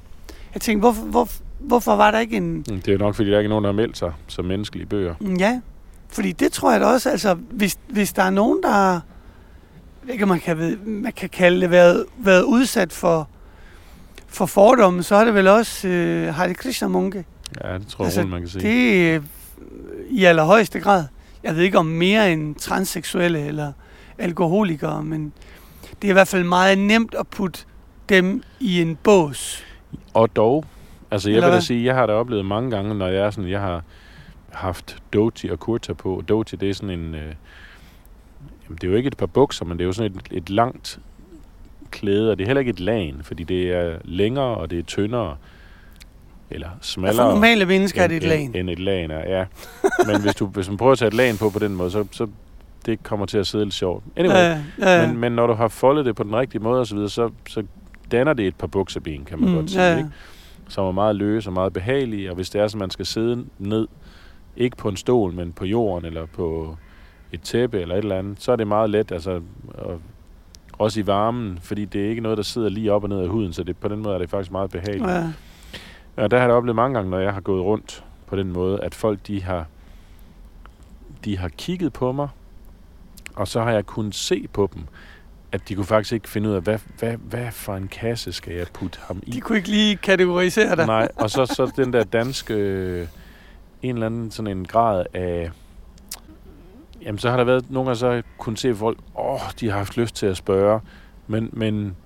[0.54, 1.28] Jeg tænkte, hvorfor, hvor,
[1.58, 2.62] hvorfor var der ikke en...
[2.62, 5.14] Det er nok, fordi der er ikke nogen, der har meldt sig som menneskelige bøger.
[5.38, 5.60] Ja,
[6.08, 9.00] fordi det tror jeg da også, altså, hvis, hvis der er nogen, der
[10.08, 13.28] ikke, man kan, man kan kalde det, været, været udsat for,
[14.26, 17.24] for fordomme, så er det vel også øh, Hare Krishna munke.
[17.64, 18.62] Ja, det tror jeg altså, man kan sige.
[18.62, 19.20] Det er
[20.10, 21.04] i allerhøjeste grad.
[21.42, 23.72] Jeg ved ikke om mere end transseksuelle eller
[24.18, 25.32] alkoholikere, men
[26.02, 27.60] det er i hvert fald meget nemt at putte
[28.08, 29.64] dem i en bås.
[30.14, 30.64] Og dog,
[31.10, 33.30] altså jeg Eller vil da sige, jeg har da oplevet mange gange, når jeg er
[33.30, 33.82] sådan, jeg har
[34.52, 36.22] haft Doti og kurta på.
[36.28, 37.34] Doti, det er sådan en, øh,
[38.64, 40.50] jamen det er jo ikke et par bukser, men det er jo sådan et, et
[40.50, 41.00] langt
[41.90, 44.82] klæde, og det er heller ikke et lag, fordi det er længere, og det er
[44.82, 45.36] tyndere,
[46.50, 47.26] eller smallere.
[47.26, 48.44] For normale mennesker end, er det et lag.
[48.44, 49.44] End, end et lag, ja.
[50.06, 52.06] Men hvis, du, hvis man prøver at tage et lag på på den måde, så,
[52.10, 52.26] så
[52.86, 54.04] det kommer til at sidde lidt sjovt.
[54.16, 55.06] Anyway, ja, ja.
[55.06, 57.62] Men, men når du har foldet det på den rigtige måde osv., så, så, så
[58.12, 59.82] danner det et par bukseben, kan man mm, godt sige.
[59.82, 59.98] Ja, ja.
[59.98, 60.10] Ikke?
[60.68, 63.44] Som er meget løse og meget behagelige, og hvis det er, så man skal sidde
[63.58, 63.88] ned,
[64.56, 66.76] ikke på en stol, men på jorden eller på
[67.32, 69.40] et tæppe eller et eller andet, så er det meget let, altså,
[69.74, 70.00] og
[70.78, 73.28] også i varmen, fordi det er ikke noget, der sidder lige op og ned af
[73.28, 75.10] huden, så det, på den måde er det faktisk meget behageligt.
[75.10, 75.24] Ja.
[76.16, 78.80] Og der har jeg oplevet mange gange, når jeg har gået rundt på den måde,
[78.82, 79.66] at folk de har,
[81.24, 82.28] de har kigget på mig,
[83.34, 84.82] og så har jeg kunnet se på dem,
[85.52, 88.54] at de kunne faktisk ikke finde ud af, hvad, hvad, hvad for en kasse skal
[88.54, 89.30] jeg putte ham i.
[89.30, 90.86] De kunne ikke lige kategorisere dig.
[90.86, 93.08] Nej, og så, så den der danske, øh,
[93.82, 95.50] en eller anden sådan en grad af,
[97.02, 99.78] jamen så har der været nogle gange, så kunne se folk, åh, oh, de har
[99.78, 100.80] haft lyst til at spørge,
[101.26, 101.96] men, men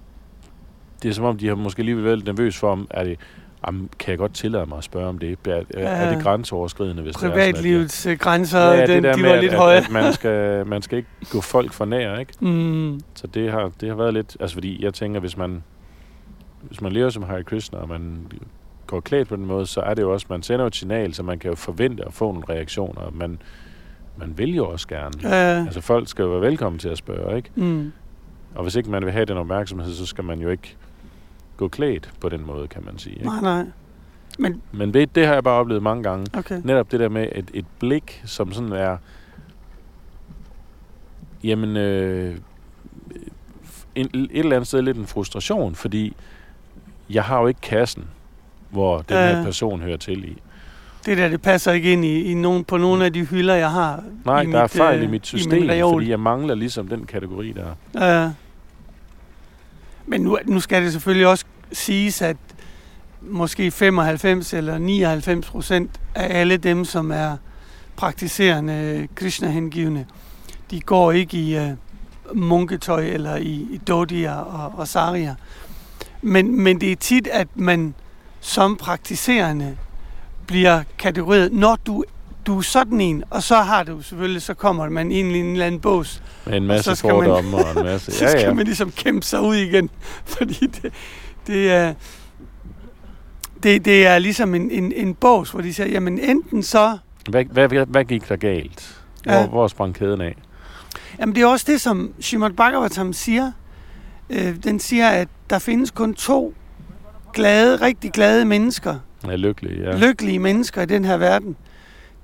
[1.03, 3.19] det er som om, de har måske lige været nervøs for, om er det,
[3.67, 5.39] Jamen, kan jeg godt tillade mig at spørge om det?
[5.49, 5.81] Er, ja.
[5.81, 9.53] er det grænseoverskridende, hvis Privatlivets det er sådan, grænser, ja, den, de var med, lidt
[9.53, 9.77] at, høje.
[9.77, 12.33] At, at man, skal, man skal ikke gå folk for nær, ikke?
[12.41, 13.01] Mm.
[13.15, 14.37] Så det har, det har været lidt...
[14.41, 15.63] Altså, fordi jeg tænker, hvis man,
[16.63, 18.27] hvis man lever som Hare Krishna, og man
[18.87, 21.23] går klædt på den måde, så er det jo også, man sender et signal, så
[21.23, 23.11] man kan jo forvente at få nogle reaktioner.
[23.13, 23.39] Man,
[24.17, 25.13] man vil jo også gerne.
[25.23, 25.65] Ja.
[25.65, 27.51] Altså, folk skal jo være velkommen til at spørge, ikke?
[27.55, 27.93] Mm.
[28.55, 30.77] Og hvis ikke man vil have den opmærksomhed, så skal man jo ikke
[31.57, 33.15] gå klædt på den måde, kan man sige.
[33.15, 33.27] Ikke?
[33.27, 33.67] Nej, nej.
[34.39, 36.27] Men, Men det, det har jeg bare oplevet mange gange.
[36.39, 36.61] Okay.
[36.65, 38.97] Netop det der med et, et blik, som sådan er...
[41.45, 41.77] Jamen...
[41.77, 42.37] Øh,
[43.95, 46.17] en, et eller andet sted lidt en frustration, fordi
[47.11, 48.05] jeg har jo ikke kassen,
[48.71, 49.37] hvor den ja.
[49.37, 50.37] her person hører til i.
[51.07, 53.71] Det der, det passer ikke ind i, i nogen, på nogle af de hylder, jeg
[53.71, 54.05] har.
[54.25, 57.53] Nej, der mit, er fejl i mit system, i fordi jeg mangler ligesom den kategori
[57.53, 57.75] der.
[57.95, 58.31] Ja.
[60.07, 62.37] Men nu, nu skal det selvfølgelig også siges, at
[63.21, 67.37] måske 95 eller 99 procent af alle dem, som er
[67.97, 70.07] praktiserende Krishna-hengivne,
[70.71, 71.73] de går ikke i uh,
[72.35, 75.35] munketøj eller i, i dodier og, og sarier.
[76.23, 77.95] Men, men det er tit, at man
[78.41, 79.77] som praktiserende
[80.47, 82.05] bliver kategoriseret, når du
[82.47, 85.53] du er sådan en, og så har du selvfølgelig, så kommer man ind i en
[85.53, 86.23] eller anden bås.
[86.47, 88.13] Med en masse og fordomme og en masse...
[88.13, 88.55] så skal ja, ja.
[88.55, 89.91] man ligesom kæmpe sig ud igen,
[90.37, 90.93] fordi det,
[91.47, 91.95] det er...
[93.63, 96.99] Det, det er ligesom en, en, en bås, hvor de siger, jamen enten så...
[97.31, 99.01] Hvad, hvad, hvad gik der galt?
[99.23, 99.47] Hvor, ja.
[99.47, 100.37] hvor sprang kæden af?
[101.19, 103.53] Jamen det er også det, som Shimon Bhagavatam siger.
[104.31, 106.55] Øh, den siger, at der findes kun to
[107.33, 108.99] glade, rigtig glade mennesker.
[109.27, 109.97] Ja, lykkelige, ja.
[109.97, 111.57] Lykkelige mennesker i den her verden.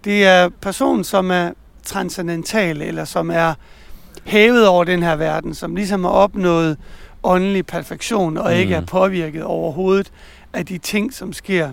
[0.05, 1.51] Det er personen, som er
[1.83, 3.55] transcendental, eller som er
[4.25, 6.77] hævet over den her verden, som ligesom har opnået
[7.23, 8.57] åndelig perfektion, og mm.
[8.57, 10.13] ikke er påvirket overhovedet
[10.53, 11.71] af de ting, som sker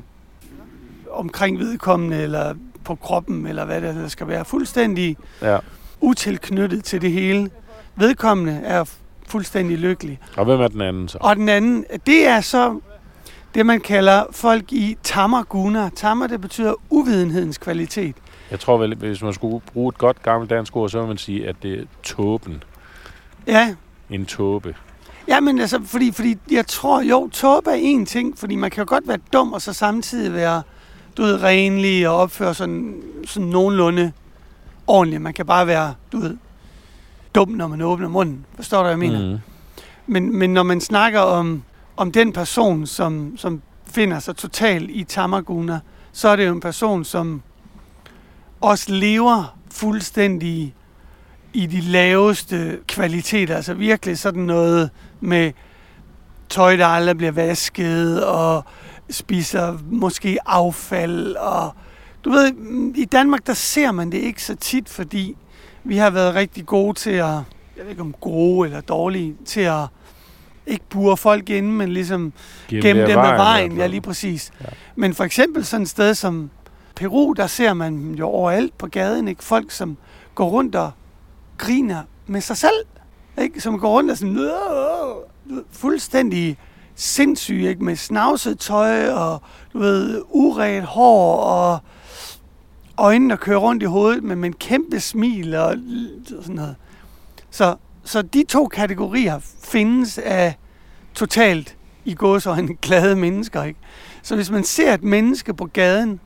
[1.12, 4.46] omkring vedkommende, eller på kroppen, eller hvad det skal være.
[4.46, 5.58] Fuldstændig ja.
[6.02, 7.50] utilknyttet til det hele.
[7.96, 8.84] Vedkommende er
[9.28, 10.20] fuldstændig lykkelig.
[10.38, 11.18] Og hvem er den anden så?
[11.22, 12.80] Og den anden, det er så
[13.56, 15.90] det, man kalder folk i tamaguna.
[15.96, 18.16] Tammer, det betyder uvidenhedens kvalitet.
[18.52, 21.18] Jeg tror vel, hvis man skulle bruge et godt gammelt dansk ord, så vil man
[21.18, 22.64] sige, at det er tåben.
[23.48, 23.76] Ja.
[24.10, 24.76] En tåbe.
[25.28, 28.82] Ja, men altså, fordi, fordi jeg tror, jo, tåbe er en ting, fordi man kan
[28.82, 30.62] jo godt være dum, og så samtidig være,
[31.18, 34.12] du ved, renlig og opføre sådan, sådan nogenlunde
[34.88, 35.22] ordentligt.
[35.22, 36.38] Man kan bare være, du ved,
[37.36, 38.46] dum, når man åbner munden.
[38.56, 39.32] Forstår du, hvad jeg mener?
[39.32, 39.40] Mm.
[40.08, 41.64] Men, men når man snakker om
[41.98, 45.80] om den person, som, som finder sig totalt i tamaguna,
[46.12, 47.42] så er det jo en person, som
[48.62, 50.76] også lever fuldstændig
[51.54, 53.56] i de laveste kvaliteter.
[53.56, 55.52] Altså virkelig sådan noget med
[56.50, 58.64] tøj, der aldrig bliver vasket, og
[59.10, 61.36] spiser måske affald.
[61.36, 61.72] Og
[62.26, 62.54] du ved,
[62.96, 65.38] i Danmark, der ser man det ikke så tit, fordi
[65.84, 67.26] vi har været rigtig gode til at,
[67.78, 69.84] jeg ved ikke om gode eller dårlige, til at
[70.68, 72.34] ikke bure folk ind, men ligesom
[72.68, 73.78] gemme dem af vejen.
[73.78, 74.52] Ja, lige præcis.
[74.62, 74.66] Ja.
[74.96, 76.50] Men for eksempel sådan et sted som
[76.96, 79.44] Peru, der ser man jo overalt på gaden, ikke?
[79.44, 79.98] Folk, som
[80.36, 80.92] går rundt og
[81.58, 82.86] griner med sig selv.
[83.42, 83.62] Ikke?
[83.62, 86.58] Som går rundt og sådan, øh, fuldstændig
[86.96, 87.84] sindssyge, ikke?
[87.84, 89.42] med snavset tøj og
[89.74, 91.80] du ved, uret hår og
[92.98, 95.76] øjnene, der kører rundt i hovedet med, med en kæmpe smil og
[96.42, 96.76] sådan noget.
[97.52, 97.76] Så,
[98.08, 100.56] så de to kategorier findes af
[101.14, 103.64] totalt i gåsøjne glade mennesker.
[103.64, 103.80] Ikke?
[104.22, 106.20] Så hvis man ser et menneske på gaden,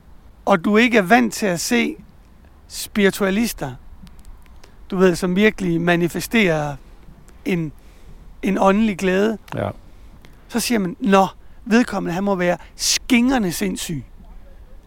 [0.44, 1.96] og du ikke er vant til at se
[2.68, 3.74] spiritualister,
[4.90, 6.76] du ved, som virkelig manifesterer
[7.44, 7.72] en,
[8.42, 9.70] en åndelig glæde, ja.
[10.48, 11.26] så siger man, nå,
[11.64, 14.04] vedkommende, han må være skingerne sindssyg.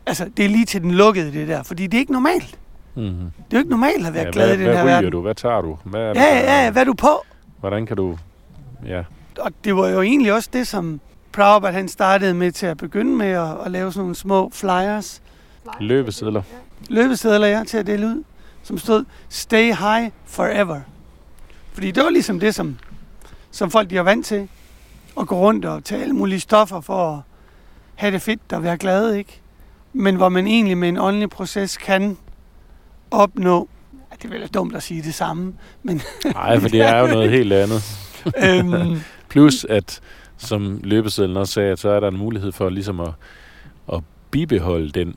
[0.06, 2.60] Altså, det er lige til den lukkede, det der, fordi det er ikke normalt.
[2.96, 3.32] Mm-hmm.
[3.38, 5.04] Det er jo ikke normalt at være ja, glad hvad, i den her verden.
[5.04, 5.22] Hvad du?
[5.22, 5.78] Hvad tager du?
[5.84, 7.26] Hvad er ja, ja, ja, hvad er du på?
[7.60, 8.18] Hvordan kan du...
[8.86, 9.04] Ja.
[9.40, 11.00] Og det var jo egentlig også det, som
[11.32, 15.22] Prabhupada han startede med til at begynde med at, at lave sådan nogle små flyers.
[15.80, 16.42] Løbesedler.
[16.90, 18.24] Løbesedler, ja, til at dele ud
[18.66, 20.80] som stod Stay High Forever.
[21.74, 22.78] Fordi det var ligesom det, som,
[23.52, 24.50] som folk de er vant til.
[25.20, 27.20] At gå rundt og tage alle mulige stoffer for at
[27.96, 29.42] have det fedt og være glade, ikke?
[29.94, 32.18] Men hvor man egentlig med en åndelig proces kan
[33.12, 36.02] opnå, ja, det er vel dumt at sige det samme, men...
[36.26, 37.84] Nej, for det er jo noget helt andet.
[38.46, 40.02] øhm, Plus at,
[40.38, 43.12] som løbesedlen også sagde, at så er der en mulighed for ligesom at,
[43.94, 44.00] at
[44.32, 45.16] bibeholde den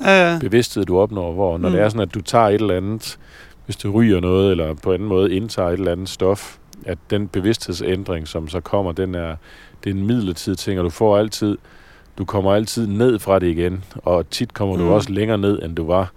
[0.00, 0.38] ja, ja.
[0.38, 1.74] bevidsthed, du opnår, hvor når mm.
[1.74, 3.18] det er sådan, at du tager et eller andet,
[3.64, 7.28] hvis du ryger noget, eller på anden måde indtager et eller andet stof, at den
[7.28, 9.36] bevidsthedsændring, som så kommer, den er,
[9.84, 11.58] det er en midlertidig ting, og du får altid,
[12.18, 14.82] du kommer altid ned fra det igen, og tit kommer mm.
[14.82, 16.12] du også længere ned, end du var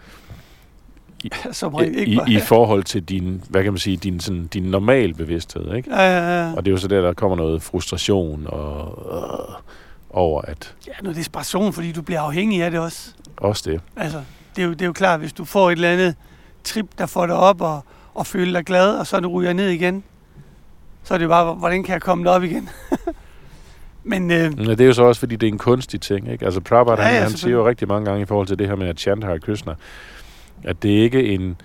[1.23, 4.63] i, Som ikke i, i forhold til din, hvad kan man sige, din, sådan, din
[4.63, 5.95] normal bevidsthed, ikke?
[5.95, 6.53] Ja, ja, ja.
[6.55, 9.55] Og det er jo så der, der kommer noget frustration og øh,
[10.09, 10.75] over at...
[10.88, 13.12] Ja, noget desperation, fordi du bliver afhængig af det også.
[13.38, 13.81] Også det.
[13.95, 14.21] Altså,
[14.55, 16.15] det er jo, det er jo klart, hvis du får et eller andet
[16.63, 19.69] trip, der får dig op og, og føler dig glad, og så du ryger ned
[19.69, 20.03] igen,
[21.03, 22.69] så er det bare, hvordan kan jeg komme op igen?
[24.03, 26.31] Men, øh, ja, det er jo så også, fordi det er en kunstig ting.
[26.31, 26.45] Ikke?
[26.45, 28.67] Altså Prabhupada, ja, ja, han, han siger jo rigtig mange gange i forhold til det
[28.67, 29.75] her med at chant Hare Krishna,
[30.63, 31.55] at det ikke en,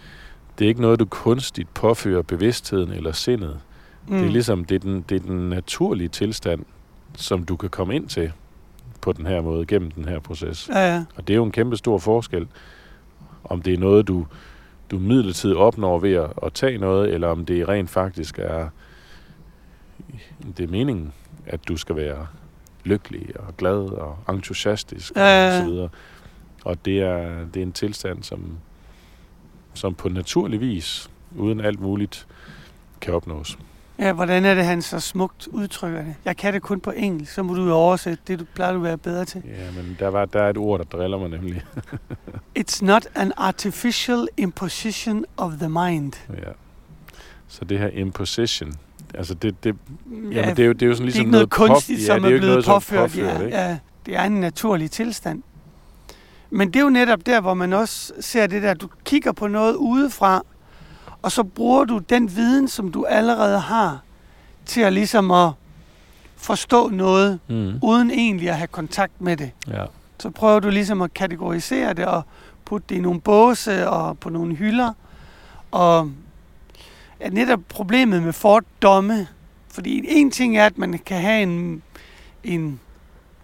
[0.59, 3.61] det er ikke noget, du kunstigt påfører bevidstheden eller sindet.
[4.07, 4.17] Mm.
[4.17, 6.65] Det er ligesom, det er, den, det er den naturlige tilstand,
[7.17, 8.33] som du kan komme ind til
[9.01, 10.69] på den her måde, gennem den her proces.
[10.69, 11.05] Ja, ja.
[11.17, 12.47] Og det er jo en kæmpe stor forskel,
[13.45, 14.27] om det er noget, du,
[14.91, 18.69] du midlertidigt opnår ved at, at tage noget, eller om det rent faktisk er,
[20.57, 21.13] det er meningen,
[21.47, 22.27] at du skal være
[22.85, 25.47] lykkelig og glad og entusiastisk ja, ja.
[25.47, 25.89] og så videre.
[26.65, 28.59] Og det er, det er en tilstand, som,
[29.79, 32.27] som på naturlig vis, uden alt muligt,
[33.01, 33.59] kan opnås.
[33.99, 36.15] Ja, hvordan er det, han så smukt udtrykker det?
[36.25, 38.79] Jeg kan det kun på engelsk, så må du jo oversætte det, du plejer du
[38.79, 39.43] at være bedre til.
[39.47, 41.65] Ja, men der, var, der er et ord, der driller mig nemlig.
[42.59, 46.13] It's not an artificial imposition of the mind.
[46.29, 46.53] Ja.
[47.49, 48.75] Så det her imposition,
[49.15, 51.33] altså det, det, ja, jamen det, er, jo, det er jo sådan ligesom det er
[51.33, 53.11] noget, noget kunstigt, ja, som er, er blevet noget, påført.
[53.11, 53.57] påført ja, ikke?
[53.57, 55.43] ja, det er en naturlig tilstand.
[56.51, 59.49] Men det er jo netop der, hvor man også ser det der, du kigger på
[59.49, 60.43] noget udefra,
[61.23, 64.03] og så bruger du den viden, som du allerede har,
[64.67, 65.51] til at ligesom at
[66.37, 67.79] forstå noget, mm.
[67.83, 69.51] uden egentlig at have kontakt med det.
[69.69, 69.85] Ja.
[70.19, 72.23] Så prøver du ligesom at kategorisere det og
[72.65, 74.93] putte det i nogle båse og på nogle hylder.
[75.71, 76.11] Og
[77.21, 79.27] er netop problemet med fordomme,
[79.69, 81.83] fordi en ting er, at man kan have en,
[82.45, 82.81] en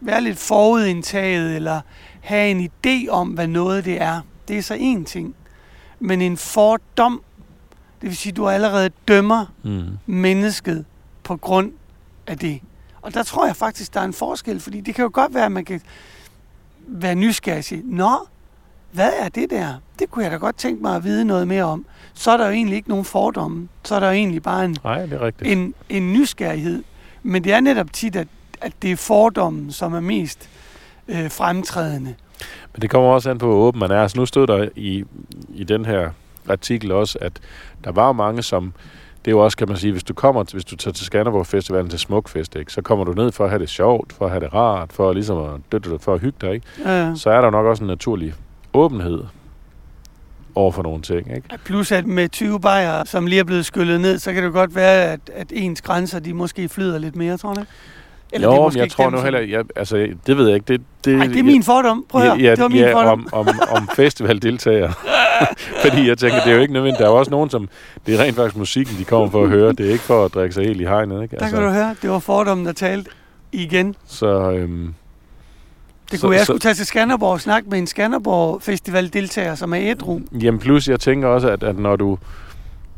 [0.01, 1.81] være lidt forudindtaget, eller
[2.25, 4.21] have en idé om, hvad noget det er.
[4.49, 5.35] Det er så en ting.
[6.01, 7.23] Men en fordom,
[8.01, 9.85] det vil sige, at du allerede dømmer mm.
[10.07, 10.85] mennesket
[11.23, 11.73] på grund
[12.27, 12.61] af det.
[13.03, 15.45] Og der tror jeg faktisk, der er en forskel, fordi det kan jo godt være,
[15.45, 15.81] at man kan
[16.87, 18.19] være nysgerrig og sige, Nå,
[18.93, 19.75] hvad er det der?
[19.99, 21.87] Det kunne jeg da godt tænke mig at vide noget mere om.
[22.15, 23.69] Så er der jo egentlig ikke nogen fordomme.
[23.85, 26.83] Så er der jo egentlig bare en, Nej, det er en, en nysgerrighed.
[27.23, 28.29] Men det er netop tit, at,
[28.61, 30.49] at det er fordommen, som er mest
[31.09, 32.15] øh, fremtrædende.
[32.73, 34.03] Men det kommer også an på, hvor åben man er.
[34.03, 35.05] Altså nu stod der i,
[35.55, 36.11] i den her
[36.49, 37.33] artikel også, at
[37.85, 38.73] der var mange, som
[39.25, 41.47] det er jo også, kan man sige, hvis du kommer, hvis du tager til Skanderborg
[41.47, 44.31] Festivalen til Smukfest, ikke, så kommer du ned for at have det sjovt, for at
[44.31, 46.67] have det rart, for at, ligesom at, for at hygge dig, ikke?
[46.85, 47.13] Ja.
[47.17, 48.35] så er der nok også en naturlig
[48.73, 49.25] åbenhed
[50.55, 51.37] over for nogle ting.
[51.37, 51.49] Ikke?
[51.65, 54.75] Plus at med 20 bajer, som lige er blevet skyllet ned, så kan det godt
[54.75, 57.73] være, at, at ens grænser, de måske flyder lidt mere, tror ikke?
[58.35, 60.73] Eller jo, det er måske jeg tror nu heller, jeg, altså, det ved jeg ikke.
[60.73, 62.05] Det, det, Ej, det er min fordom.
[62.09, 63.29] Prøv at ja, ja, det var min ja, fordom.
[63.33, 64.93] om, om, om festivaldeltagere.
[65.85, 66.99] Fordi jeg tænker, det er jo ikke nødvendigt.
[66.99, 67.69] Der er jo også nogen, som...
[68.07, 69.73] Det er rent faktisk musikken, de kommer for at høre.
[69.73, 71.23] Det er ikke for at drikke sig helt i hegnet.
[71.23, 71.37] Ikke?
[71.37, 73.11] Der kan du høre, det var fordommen, der talte
[73.53, 73.95] igen.
[74.07, 74.51] Så...
[74.51, 74.95] Øhm,
[76.11, 79.55] det kunne så, jeg skulle tage til Skanderborg og snakke med en Skanderborg Festival deltager,
[79.55, 80.21] som er ædru.
[80.33, 82.19] Jamen plus, jeg tænker også, at, at når du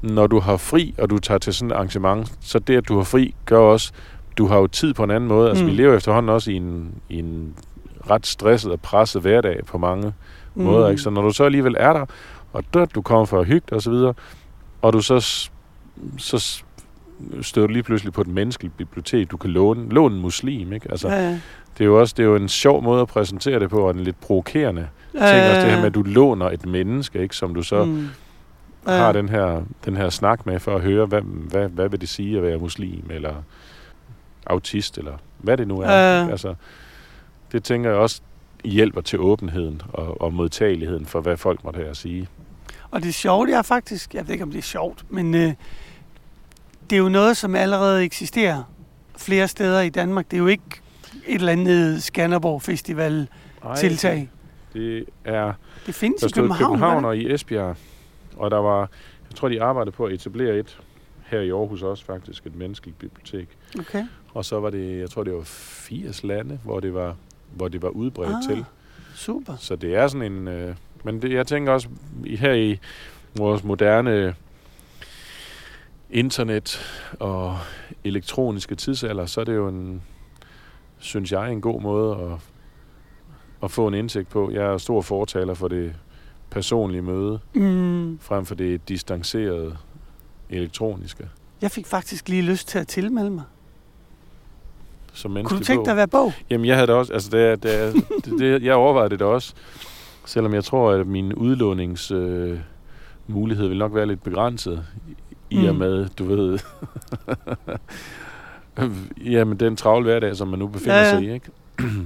[0.03, 2.97] når du har fri, og du tager til sådan et arrangement, så det, at du
[2.97, 3.93] har fri, gør også,
[4.39, 5.49] du har jo tid på en anden måde.
[5.49, 5.71] Altså, mm.
[5.71, 7.55] vi lever efterhånden også i en, i en
[8.11, 10.13] ret stresset og presset hverdag på mange
[10.55, 10.65] mm.
[10.65, 10.89] måder.
[10.89, 11.03] Ikke?
[11.03, 12.07] Så når du så alligevel er der,
[12.53, 14.15] og der, du kommer for at hygge dig og så videre,
[14.83, 15.49] og du så,
[16.19, 16.65] så
[17.43, 20.91] støder du lige pludselig på et menneskeligt bibliotek, du kan låne, låne en muslim, ikke?
[20.91, 21.41] Altså, ja, ja.
[21.79, 23.91] Det er jo også det er jo en sjov måde at præsentere det på, og
[23.91, 25.51] en lidt provokerende ja, ting.
[25.51, 28.09] Også det her med, at du låner et menneske, ikke, som du så mm.
[28.87, 28.93] ja.
[28.93, 32.09] har den her, den her snak med, for at høre, hvad, hvad, hvad vil det
[32.09, 33.35] sige at være muslim, eller
[34.47, 35.91] autist, eller hvad det nu er.
[35.91, 36.31] Ja.
[36.31, 36.55] Altså,
[37.53, 38.21] det tænker jeg også
[38.65, 42.29] hjælper til åbenheden og, og modtageligheden for, hvad folk måtte have at sige.
[42.91, 45.53] Og det sjove, det er faktisk, jeg ved ikke, om det er sjovt, men øh,
[46.91, 48.63] det er jo noget, som allerede eksisterer
[49.17, 50.31] flere steder i Danmark.
[50.31, 50.63] Det er jo ikke
[51.27, 53.29] et eller andet Skanderborg Festival
[53.77, 54.31] tiltag.
[54.73, 55.53] Det er...
[55.87, 57.77] Det findes der i København, København og i Esbjerg.
[58.37, 58.81] Og der var...
[59.31, 60.79] Jeg tror, de arbejdede på at etablere et
[61.27, 63.49] her i Aarhus også faktisk, et menneskeligt bibliotek.
[63.79, 64.05] Okay.
[64.37, 67.17] Og så var det, jeg tror, det var 80 lande, hvor det var,
[67.55, 68.65] hvor det var udbredt ah, til.
[69.15, 69.57] Super.
[69.57, 70.49] Så det er sådan en...
[70.49, 71.89] Øh, men det, jeg tænker også,
[72.27, 72.79] her i
[73.37, 74.35] vores moderne
[76.11, 76.81] internet
[77.21, 77.59] og
[78.05, 80.03] elektroniske tidsalder, så er det jo en,
[80.99, 82.39] synes jeg, en god måde at,
[83.63, 84.51] at få en indsigt på.
[84.51, 85.95] Jeg er stor fortaler for det
[86.51, 88.19] personlige møde, mm.
[88.19, 89.77] frem for det distancerede
[90.51, 91.29] elektroniske.
[91.61, 93.45] Jeg fik faktisk lige lyst til at tilmelde mig.
[95.17, 96.33] Som Kunne du tænke dig at være bog?
[96.51, 97.13] Jamen, jeg havde det også.
[97.13, 99.55] Altså, det, det, det, det, jeg overvejede det også.
[100.25, 102.59] Selvom jeg tror, at min udlåningsmulighed øh,
[103.27, 104.85] mulighed vil nok være lidt begrænset.
[105.51, 105.69] I mm.
[105.69, 106.59] og med, du ved...
[109.33, 111.47] jamen, den travle hverdag, som man nu befinder ja, sig i, ikke?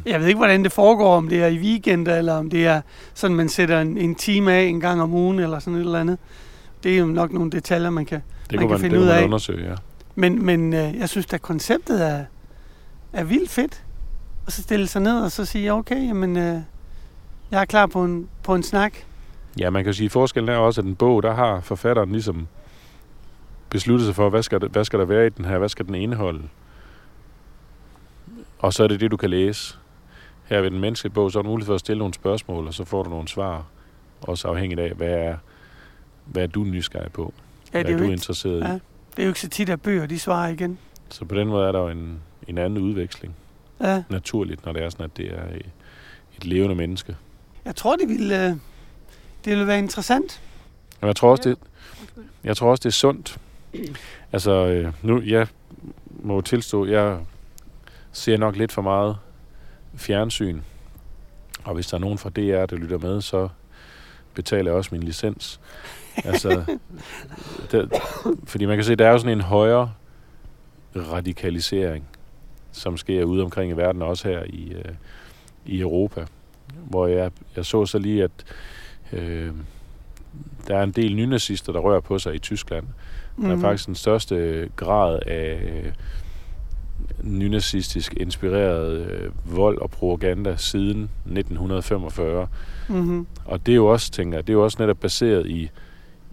[0.06, 2.80] jeg ved ikke, hvordan det foregår, om det er i weekender, eller om det er
[3.14, 6.00] sådan, man sætter en, en time af en gang om ugen, eller sådan et eller
[6.00, 6.18] andet.
[6.82, 9.08] Det er jo nok nogle detaljer, man kan, det man kan man, finde det ud
[9.08, 9.24] af.
[9.24, 9.74] undersøge, ja.
[10.14, 12.24] Men, men øh, jeg synes, at konceptet er,
[13.12, 13.84] er vildt fedt.
[14.46, 16.60] Og så stille sig ned og så sige, okay, jamen, øh,
[17.50, 18.92] jeg er klar på en, på en snak.
[19.58, 22.48] Ja, man kan sige, at forskellen er også, at en bog, der har forfatteren ligesom
[23.70, 25.94] besluttet sig for, hvad skal, hvad skal der være i den her, hvad skal den
[25.94, 26.42] indeholde.
[28.58, 29.76] Og så er det det, du kan læse.
[30.44, 32.74] Her ved den menneskelige bog, så er du mulighed for at stille nogle spørgsmål, og
[32.74, 33.64] så får du nogle svar.
[34.20, 35.36] Også afhængigt af, hvad er,
[36.24, 37.34] hvad er du nysgerrig på?
[37.72, 38.78] Ja, det hvad er, er du ikke, interesseret ja, i?
[39.10, 40.78] Det er jo ikke så tit, at bøger de svarer igen.
[41.08, 42.20] Så på den måde er der jo en,
[42.50, 43.34] en anden udveksling.
[43.80, 44.02] Ja.
[44.08, 45.44] Naturligt, når det er sådan, at det er
[46.36, 47.16] et levende menneske.
[47.64, 48.50] Jeg tror, det ville, øh,
[49.44, 50.40] det ville være interessant.
[51.02, 51.58] Jeg tror også, det,
[52.44, 53.38] jeg tror også, det er sundt.
[54.32, 55.46] Altså, øh, nu, jeg
[56.22, 57.18] må tilstå, jeg
[58.12, 59.16] ser nok lidt for meget
[59.94, 60.60] fjernsyn.
[61.64, 63.48] Og hvis der er nogen fra DR, der lytter med, så
[64.34, 65.60] betaler jeg også min licens.
[66.16, 66.64] altså,
[67.70, 67.92] det,
[68.44, 69.92] fordi man kan se, der er jo sådan en højere
[70.96, 72.04] radikalisering,
[72.72, 74.94] som sker ude omkring i verden, også her i, øh,
[75.66, 76.26] i Europa.
[76.88, 78.44] Hvor jeg, jeg så så lige, at
[79.12, 79.52] øh,
[80.68, 82.86] der er en del nynazister, der rører på sig i Tyskland.
[83.36, 83.42] Mm.
[83.42, 83.62] Der er mhm.
[83.62, 85.92] faktisk den største grad af øh,
[87.22, 92.48] nynazistisk inspireret øh, vold og propaganda siden 1945.
[92.88, 93.26] Mm-hmm.
[93.44, 95.70] Og det er jo også, tænker jeg, det er jo også netop baseret i,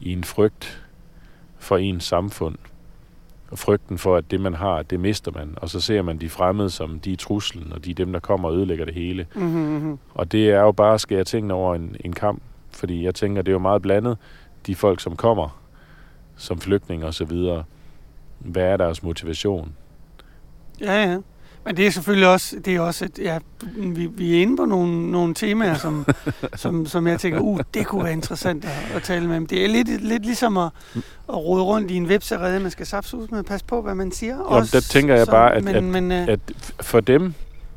[0.02, 0.84] i en frygt
[1.58, 2.56] for ens samfund.
[3.56, 5.54] Frygten for, at det man har, det mister man.
[5.56, 8.20] Og så ser man de fremmede som de er truslen, og de er dem, der
[8.20, 9.26] kommer og ødelægger det hele.
[9.36, 10.00] Mm-hmm.
[10.14, 12.42] Og det er jo bare at skære tingene over en, en kamp.
[12.72, 14.18] Fordi jeg tænker, det er jo meget blandet,
[14.68, 15.62] de folk, som kommer
[16.38, 17.64] som flygtninge og så videre.
[18.40, 19.76] Hvad er deres motivation?
[20.82, 21.18] Ja, ja.
[21.68, 23.40] Men det er selvfølgelig også, det er også et, ja,
[23.78, 26.06] vi, vi er inde på nogle, nogle temaer, som,
[26.56, 29.48] som, som jeg tænker, uh, det kunne være interessant at, at tale med.
[29.48, 30.70] Det er lidt, lidt ligesom at,
[31.30, 34.38] at rode rundt i en webserede, man skal ud med passe på, hvad man siger.
[34.38, 36.40] Jo, også, der tænker jeg så, bare, at, men, at, men, uh, at
[36.82, 37.34] for dem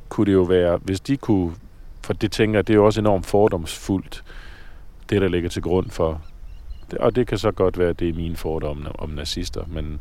[0.08, 1.54] kunne det jo være, hvis de kunne,
[2.04, 4.24] for det tænker jeg, det er jo også enormt fordomsfuldt,
[5.10, 6.22] det der ligger til grund for
[7.00, 10.00] Og det kan så godt være, at det er mine fordomme om nazister, men,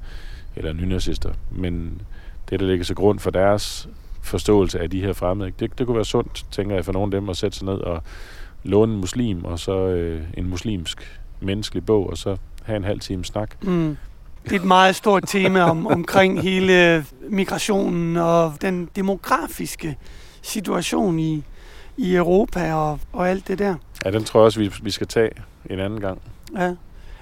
[0.56, 1.34] eller nynazister.
[1.52, 2.02] Men
[2.50, 3.90] det, der ligger til grund for deres
[4.22, 7.22] forståelse af de her fremmede, det, det kunne være sundt, tænker jeg, for nogle af
[7.22, 8.04] dem at sætte sig ned og
[8.64, 13.00] låne en muslim, og så øh, en muslimsk menneskelig bog, og så have en halv
[13.00, 13.64] time snak.
[13.64, 13.98] Mm.
[14.44, 19.98] Det er et meget stort tema om, omkring hele migrationen og den demografiske
[20.42, 21.44] situation i,
[21.98, 23.76] i Europa og, og alt det der.
[24.06, 25.30] Ja, den tror jeg også, vi, vi skal tage
[25.70, 26.22] en anden gang.
[26.58, 26.76] Ja.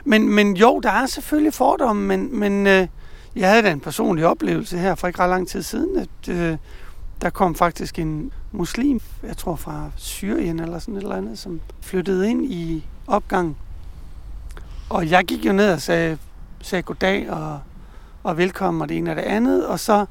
[0.06, 2.88] Men, men jo, der er selvfølgelig fordomme, men, men øh,
[3.36, 6.58] jeg havde da en personlig oplevelse her for ikke ret lang tid siden, at øh,
[7.22, 11.62] der kom faktisk en muslim, jeg tror fra Syrien eller sådan et eller andet, som
[11.82, 13.58] flyttede ind i opgangen.
[14.90, 16.18] Og jeg gik jo ned og sagde,
[16.62, 17.60] sagde goddag og,
[18.24, 20.06] og velkommen og det ene og det andet, og så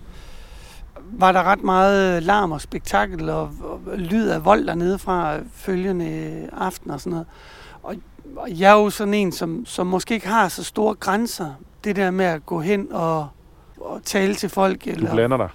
[1.12, 6.48] var der ret meget larm og spektakel og, og lyd af vold dernede fra følgende
[6.52, 7.26] aften og sådan noget.
[7.82, 7.94] Og,
[8.36, 11.54] og jeg er jo sådan en, som, som måske ikke har så store grænser.
[11.86, 13.28] Det der med at gå hen og,
[13.80, 14.84] og tale til folk.
[14.84, 15.48] Du Eller, blander dig.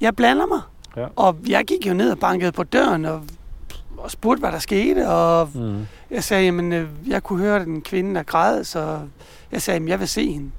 [0.00, 0.60] jeg blander mig.
[0.96, 1.06] Ja.
[1.16, 3.22] Og jeg gik jo ned og bankede på døren og,
[3.98, 5.08] og spurgte, hvad der skete.
[5.08, 5.86] Og Mm.
[6.10, 9.00] jeg sagde, jamen, øh, jeg kunne høre den kvinde, der græd, så
[9.52, 10.50] jeg sagde, jamen, jeg vil se hende.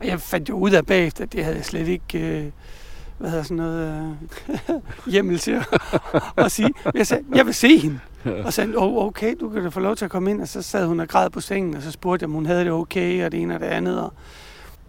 [0.00, 2.46] Og jeg fandt jo ud af bagefter, at det havde jeg slet ikke, øh,
[3.18, 4.16] hvad hedder sådan noget,
[4.70, 4.74] øh,
[5.12, 5.66] hjemmel til at,
[6.36, 6.70] at sige.
[6.94, 8.00] Jeg sagde, jeg vil se hende.
[8.24, 10.40] Og så sagde oh, okay, du kan da få lov til at komme ind.
[10.42, 12.64] Og så sad hun og græd på sengen, og så spurgte jeg, om hun havde
[12.64, 14.00] det okay, og det ene og det andet.
[14.00, 14.12] Og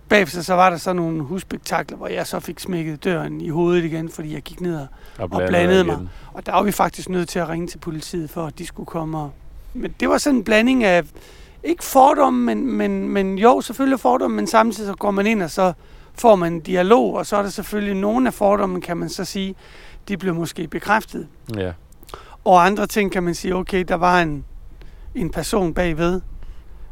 [0.09, 3.83] bagefter så var der så nogle husspektakler, hvor jeg så fik smækket døren i hovedet
[3.83, 4.87] igen, fordi jeg gik ned og
[5.19, 5.99] Og, Og blandede mig.
[6.33, 8.87] og der var vi faktisk nødt til at ringe til politiet, for at de skulle
[8.87, 9.17] komme.
[9.17, 9.31] Og...
[9.73, 11.03] Men det var sådan en blanding af,
[11.63, 15.51] ikke fordomme, men, men, men jo, selvfølgelig fordomme, men samtidig så går man ind, og
[15.51, 15.73] så
[16.17, 19.25] får man en dialog, og så er der selvfølgelig nogle af fordommene, kan man så
[19.25, 19.55] sige,
[20.07, 21.27] de blev måske bekræftet.
[21.55, 21.71] Ja.
[22.43, 24.45] Og andre ting kan man sige, okay, der var en,
[25.15, 26.21] en person bagved.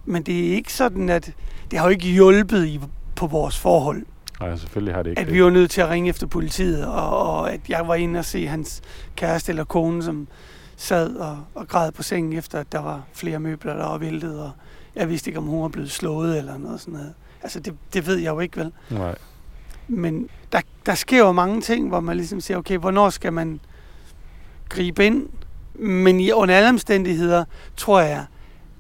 [0.06, 1.32] Men det er ikke sådan, at
[1.72, 2.80] det har jo ikke hjulpet i,
[3.16, 4.06] på vores forhold.
[4.40, 7.18] Nej, selvfølgelig har det ikke At vi var nødt til at ringe efter politiet, og,
[7.20, 8.82] og at jeg var inde og se hans
[9.16, 10.28] kæreste eller kone, som
[10.76, 14.40] sad og, og græd på sengen, efter at der var flere møbler, der var væltet,
[14.40, 14.52] og
[14.96, 17.14] jeg vidste ikke, om hun var blevet slået eller noget sådan noget.
[17.44, 18.72] Altså, det, det ved jeg jo ikke, vel?
[18.90, 19.16] Nej.
[19.88, 23.60] Men der, der sker jo mange ting, hvor man ligesom siger, okay, hvornår skal man
[24.70, 25.30] gribe ind?
[25.74, 27.46] Men i under alle omstændigheder
[27.78, 28.26] tror jeg,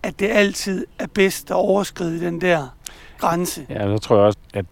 [0.03, 2.68] at det altid er bedst at overskride den der
[3.20, 3.66] grænse.
[3.70, 4.66] Ja, så tror jeg også, at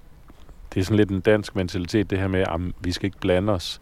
[0.74, 3.54] det er sådan lidt en dansk mentalitet, det her med, at vi skal ikke blande
[3.54, 3.82] os.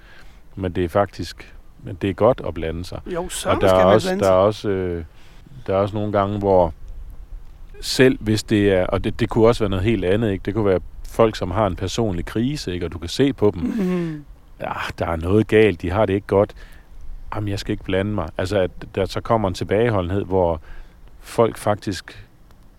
[0.56, 3.00] Men det er faktisk, men det er godt at blande sig.
[3.06, 4.38] Jo, så og der skal er, man også, blande der, er sig.
[4.38, 5.04] også, øh,
[5.68, 6.74] der er også nogle gange, hvor
[7.82, 10.44] selv hvis det er, og det, det kunne også være noget helt andet, ikke?
[10.46, 12.86] det kunne være folk, som har en personlig krise, ikke?
[12.86, 14.24] og du kan se på dem, Mm.
[14.62, 16.54] ja, der er noget galt, de har det ikke godt.
[17.36, 18.30] Jamen, jeg skal ikke blande mig.
[18.38, 20.62] Altså, at der så kommer en tilbageholdenhed, hvor
[21.20, 22.26] folk faktisk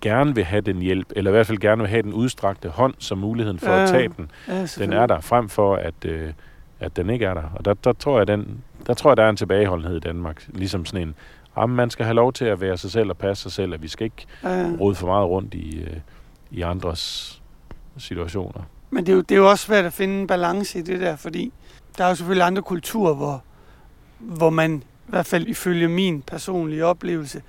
[0.00, 2.94] gerne vil have den hjælp, eller i hvert fald gerne vil have den udstrakte hånd
[2.98, 4.30] som muligheden for Ja, at tage den.
[4.48, 6.32] Ja, Den er der, frem for at, øh,
[6.80, 7.42] at den ikke er der.
[7.54, 10.44] Og der, der, tror jeg, den, der tror jeg, der er en tilbageholdenhed i Danmark.
[10.48, 11.14] Ligesom sådan en,
[11.56, 13.82] jamen, man skal have lov til at være sig selv og passe sig selv, at
[13.82, 14.70] vi skal ikke Ja.
[14.80, 15.96] rode for meget rundt i, øh,
[16.50, 17.42] i andres
[17.98, 18.62] situationer.
[18.90, 21.00] Men det er, jo, det er jo også svært at finde en balance i det
[21.00, 21.52] der, fordi
[21.98, 23.42] der er jo selvfølgelig andre kulturer, hvor,
[24.18, 27.42] hvor man, i hvert fald ifølge min personlige oplevelse,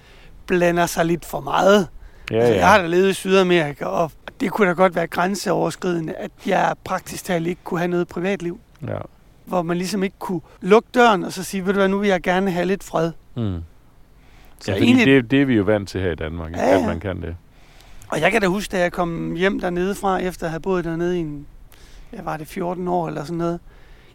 [0.48, 1.88] blander sig lidt for meget.
[2.32, 2.82] Ja, Altså, jeg har ja.
[2.82, 7.48] da levet i Sydamerika, og det kunne da godt være grænseoverskridende, at jeg praktisk talt
[7.48, 8.60] ikke kunne have noget privatliv.
[8.88, 8.98] ja.
[9.46, 12.10] Hvor man ligesom ikke kunne lukke døren og så sige, ved du hvad, nu vil
[12.10, 13.12] jeg gerne have lidt fred.
[13.38, 13.58] Mm.
[14.62, 16.60] Så Ja, egentlig, det, det er vi jo vant til her i Danmark, ikke?
[16.60, 16.80] Ja, ja.
[16.80, 17.36] at man kan det.
[18.08, 20.86] Og jeg kan da huske, da jeg kom hjem dernede fra, efter at have boet
[20.86, 21.48] dernede i en,
[22.14, 23.60] jeg var det 14 år eller sådan noget.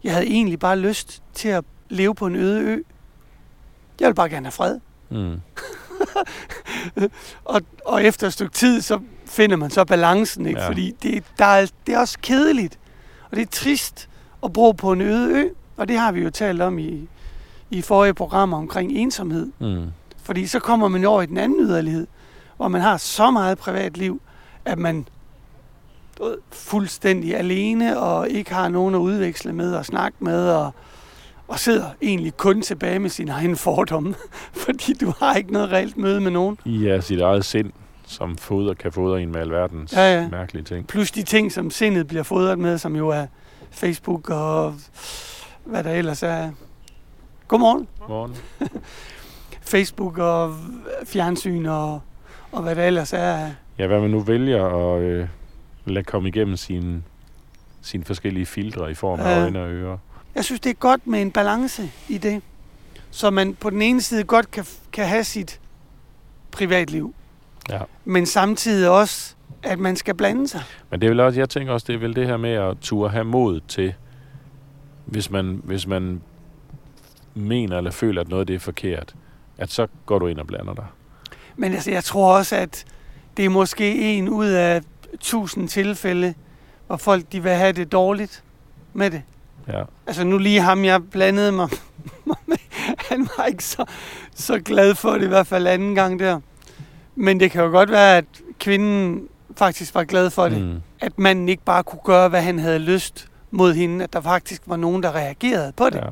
[0.04, 2.82] Jeg havde egentlig bare lyst til at leve på en øde ø.
[4.00, 4.78] Jeg ville bare gerne have fred.
[5.10, 5.40] Mm.
[7.44, 10.60] Og, og efter et stykke tid, så finder man så balancen, ikke?
[10.60, 10.68] Ja.
[10.68, 12.78] Fordi det, der er, det er også kedeligt.
[13.30, 14.08] Og det er trist
[14.44, 15.48] at bo på en øde ø.
[15.76, 17.08] Og det har vi jo talt om i,
[17.70, 19.52] i forrige programmer omkring ensomhed.
[19.58, 19.86] Mm.
[20.26, 22.06] Fordi så kommer man jo over i den anden yderlighed,
[22.56, 24.20] hvor man har så meget privatliv,
[24.64, 25.08] at man
[26.20, 30.70] ved, fuldstændig alene og ikke har nogen at udveksle med og snakke med og,
[31.48, 34.14] og sidder egentlig kun tilbage med sine egne fordomme,
[34.66, 36.58] fordi du har ikke noget reelt møde med nogen.
[36.66, 37.72] Er sit eget sind,
[38.06, 40.28] som foder, kan fodre en med alverdens Ja, ja.
[40.28, 40.86] mærkelige ting.
[40.86, 43.26] Plus de ting, som sindet bliver fodret med, som jo er
[43.70, 44.74] Facebook og
[45.64, 46.50] hvad der ellers er.
[47.48, 47.88] Godmorgen.
[48.08, 48.36] Morgen.
[49.66, 50.54] Facebook og
[51.04, 52.00] fjernsyn og,
[52.52, 53.50] og hvad der ellers er.
[53.78, 54.64] Ja, hvad man nu vælger
[54.94, 55.28] at øh,
[55.84, 57.02] lade komme igennem sine,
[57.82, 59.42] sine forskellige filtre i form af Ja.
[59.42, 59.98] øjne og ører.
[60.34, 62.42] Jeg synes, det er godt med en balance i det.
[63.10, 65.60] Så man på den ene side godt kan, kan have sit
[66.50, 67.14] privatliv.
[67.70, 67.80] Ja.
[68.04, 70.62] Men samtidig også, at man skal blande sig.
[70.90, 72.76] Men det er vel også, jeg tænker også, det er vel det her med at
[72.80, 73.94] turde have mod til,
[75.04, 76.22] hvis man, hvis man
[77.34, 79.14] mener eller føler, at noget det er forkert,
[79.58, 80.84] at så går du ind og blander dig.
[81.56, 82.84] Men altså, jeg tror også, at
[83.36, 84.82] det er måske en ud af
[85.20, 86.34] tusind tilfælde,
[86.86, 88.42] hvor folk de vil have det dårligt
[88.92, 89.22] med det.
[89.68, 89.82] Ja.
[90.06, 91.68] Altså nu lige ham, jeg blandede mig
[92.46, 92.56] med,
[92.98, 93.84] han var ikke så,
[94.34, 96.40] så glad for det, i hvert fald anden gang der.
[97.14, 98.24] Men det kan jo godt være, at
[98.60, 100.62] kvinden faktisk var glad for det.
[100.62, 100.80] Mm.
[101.00, 104.04] At manden ikke bare kunne gøre, hvad han havde lyst mod hende.
[104.04, 105.98] At der faktisk var nogen, der reagerede på det.
[105.98, 106.08] Ja.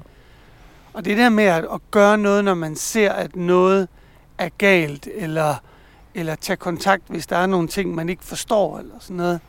[0.94, 3.88] Og det der med at, at gøre noget, når man ser, at noget
[4.38, 5.54] er galt, eller,
[6.14, 9.40] eller tage kontakt, hvis der er nogle ting, man ikke forstår, eller sådan noget.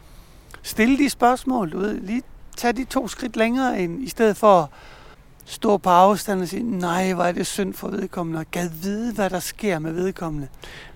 [0.64, 2.02] Stille de spørgsmål, du ved.
[2.02, 2.22] Lige
[2.58, 4.68] tage de to skridt længere, end, i stedet for at
[5.46, 9.14] stå på afstand og sige, nej, hvor er det synd for vedkommende, og gad vide,
[9.14, 10.48] hvad der sker med vedkommende.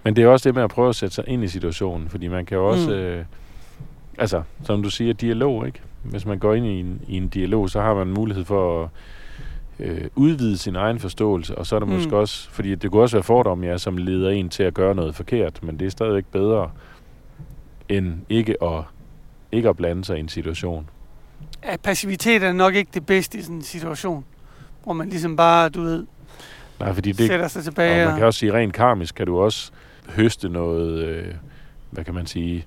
[0.03, 2.27] Men det er også det med at prøve at sætte sig ind i situationen, fordi
[2.27, 2.93] man kan jo også, Mm.
[2.95, 3.25] øh,
[4.17, 5.81] altså som du siger, dialog, ikke?
[6.03, 8.89] Hvis man går ind i en, i en dialog, så har man mulighed for at
[9.79, 11.91] øh, udvide sin egen forståelse, og så er der Mm.
[11.93, 14.95] måske også, fordi det kunne også være fordomme, ja, som leder en til at gøre
[14.95, 16.71] noget forkert, men det er stadigvæk bedre,
[17.89, 18.83] end ikke at,
[19.51, 20.89] ikke at blande sig i en situation.
[21.61, 24.25] At passivitet er nok ikke det bedste i sådan en situation,
[24.83, 26.05] hvor man ligesom bare, du ved,
[26.79, 28.05] Nej, fordi det, det, sætter sig og tilbage.
[28.05, 29.71] man kan også sige, rent karmisk kan du også
[30.09, 31.25] høste noget, øh,
[31.91, 32.65] hvad kan man sige,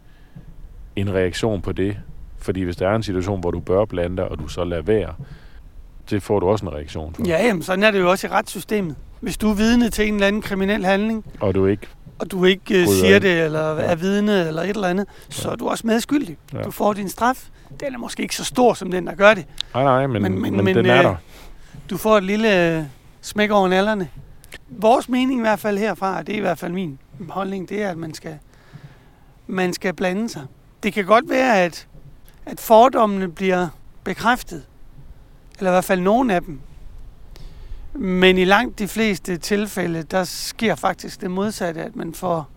[0.96, 1.96] en reaktion på det.
[2.38, 4.82] Fordi hvis der er en situation, hvor du bør blande dig, og du så lader
[4.82, 5.14] være,
[6.10, 7.22] det får du også en reaktion for.
[7.26, 8.96] Ja, jamen, sådan er det jo også i retssystemet.
[9.20, 11.86] Hvis du er vidne til en eller anden kriminel handling, Og du ikke,
[12.18, 13.22] og du ikke øh, siger ind.
[13.22, 13.82] det, eller Ja.
[13.82, 15.52] er vidne, eller et eller andet, så Ja.
[15.52, 16.36] er du også medskyldig.
[16.52, 16.62] Ja.
[16.62, 17.48] Du får din straf.
[17.80, 19.46] Den er måske ikke så stor som den, der gør det.
[19.74, 21.14] nej nej, men, Men- men, men- men, den er øh, der.
[21.90, 22.84] Du får et lille øh,
[23.20, 24.08] smæk over nallerne.
[24.68, 26.98] Vores mening i hvert fald herfra, og det er i hvert fald min
[27.28, 28.38] holdning, det er, at man skal,
[29.46, 30.42] man skal blande sig.
[30.82, 31.86] Det kan godt være, at,
[32.46, 33.68] at fordommene bliver
[34.04, 34.62] bekræftet.
[35.58, 36.60] Eller i hvert fald nogle af dem.
[37.94, 42.48] Men i langt de fleste tilfælde, der sker faktisk det modsatte, at man får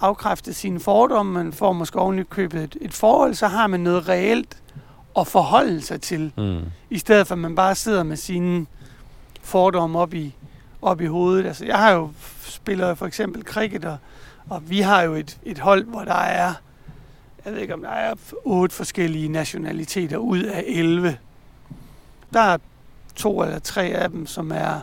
[0.00, 4.08] afkræftet sine fordomme, man får måske oven købet et, et forhold, så har man noget
[4.08, 4.56] reelt
[5.18, 6.60] at forholde sig til Mm.
[6.90, 8.66] i stedet for at man bare sidder med sine
[9.42, 10.34] fordomme op i,
[10.82, 11.46] op i hovedet.
[11.46, 12.10] Altså, jeg har jo
[12.42, 13.96] spiller for eksempel cricket, og,
[14.48, 16.52] og vi har jo et, et hold, hvor der er,
[17.44, 21.16] jeg ved ikke om der er otte forskellige nationaliteter ud af 11.
[22.32, 22.56] Der er
[23.16, 24.80] to eller tre af dem, som er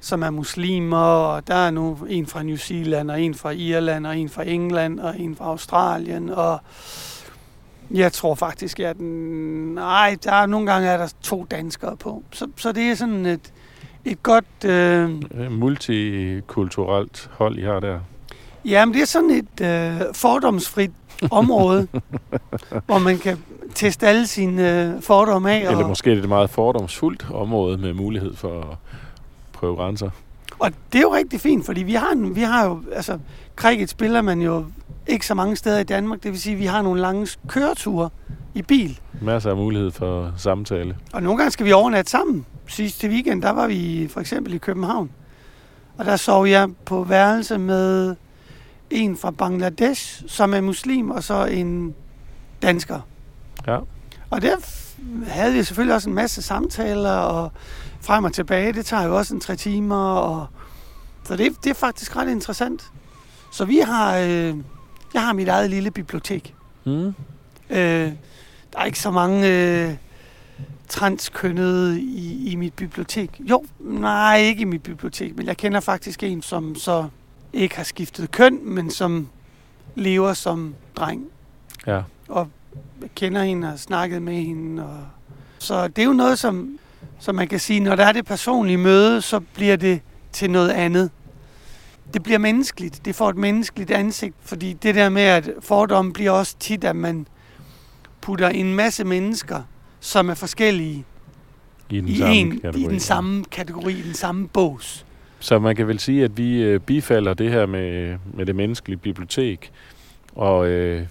[0.00, 4.06] som er muslimer, og der er nu en fra New Zealand, og en fra Irland,
[4.06, 6.58] og en fra England, og en fra Australien, og
[7.90, 12.22] jeg tror faktisk, at den, nej, der er nogle gange er der to danskere på.
[12.32, 13.52] Så, så det er sådan et,
[14.04, 18.00] et godt, øh, Øh, Multikulturelt hold, I har der.
[18.64, 20.90] jamen det er sådan et øh, fordomsfrit
[21.30, 21.88] område,
[22.86, 23.38] hvor man kan
[23.74, 25.58] teste alle sine øh, fordomme af.
[25.60, 28.76] Eller Og, måske er det et meget fordomsfuldt område med mulighed for at
[29.52, 30.10] prøve grænser.
[30.58, 33.18] og det er jo rigtig fint, fordi vi har, en, vi har jo, altså,
[33.56, 34.64] cricket spiller man jo
[35.06, 36.22] ikke så mange steder i Danmark.
[36.22, 38.10] Det vil sige, at vi har nogle lange køreture
[38.54, 38.98] i bil.
[39.20, 40.96] Masser af mulighed for samtale.
[41.12, 42.46] Og nogle gange skal vi overnatte sammen.
[42.66, 45.10] Sidste weekend, der var vi for eksempel i København.
[45.98, 48.14] Og der sov jeg på værelse med
[48.90, 51.94] en fra Bangladesh, som er muslim, og så en
[52.62, 53.00] dansker.
[53.66, 53.78] Ja.
[54.30, 54.56] Og der
[55.26, 57.52] havde vi selvfølgelig også en masse samtaler, og
[58.00, 60.14] frem og tilbage, det tager jo også en tre timer.
[60.14, 60.46] Og
[61.24, 62.90] så det, det er faktisk ret interessant.
[63.52, 64.56] Så vi har, øh,
[65.14, 66.54] jeg har mit eget lille bibliotek.
[66.84, 67.14] Mm.
[67.70, 68.12] Øh,
[68.72, 69.94] der er ikke så mange øh,
[70.88, 73.40] transkønnede i, i mit bibliotek.
[73.40, 77.08] Jo, nej, ikke i mit bibliotek, men jeg kender faktisk en, som så
[77.54, 79.28] ikke har skiftet køn, men som
[79.94, 81.26] lever som dreng.
[81.86, 82.02] Ja.
[82.28, 82.48] Og
[83.14, 84.84] kender hende og snakket med hende.
[84.84, 85.00] Og...
[85.58, 86.78] Så det er jo noget, som,
[87.18, 90.00] som man kan sige, når der er det personlige møde, så bliver det
[90.32, 91.10] til noget andet.
[92.14, 93.04] Det bliver menneskeligt.
[93.04, 96.96] Det får et menneskeligt ansigt, fordi det der med, at fordomme bliver også tit, at
[96.96, 97.26] man
[98.20, 99.62] putter en masse mennesker,
[100.00, 101.04] som er forskellige,
[101.90, 102.80] I den i, samme en, kategori.
[102.80, 105.06] i den samme kategori, i den samme bås.
[105.44, 108.96] Så man kan vel sige, at vi øh, bifalder det her med, med det menneskelige
[108.98, 109.72] bibliotek,
[110.34, 111.02] og øh,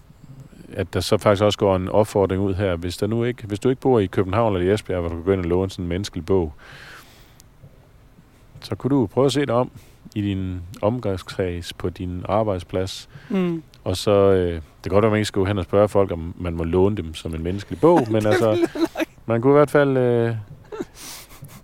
[0.74, 3.60] at der så faktisk også går en opfordring ud her, hvis, der nu ikke, hvis
[3.60, 5.70] du ikke bor i København eller i Esbjerg, hvor du kan gå ind og låne
[5.70, 6.54] sådan en menneskelig bog,
[8.62, 9.72] så kunne du prøve at se dig om
[10.16, 13.64] i din omgangskreds på din arbejdsplads, Mm.
[13.84, 15.88] og så, øh, det kan godt være, at man ikke skal gå hen og spørge
[15.90, 18.68] folk, om man må låne dem som en menneskelig bog, men altså,
[19.26, 20.36] man kunne i hvert fald, øh,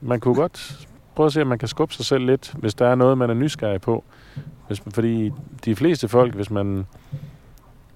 [0.01, 0.87] man kunne godt
[1.19, 3.29] prøve at se, om man kan skubbe sig selv lidt, hvis der er noget, man
[3.29, 4.03] er nysgerrig på.
[4.67, 5.31] Hvis, fordi
[5.65, 6.85] de fleste folk, hvis man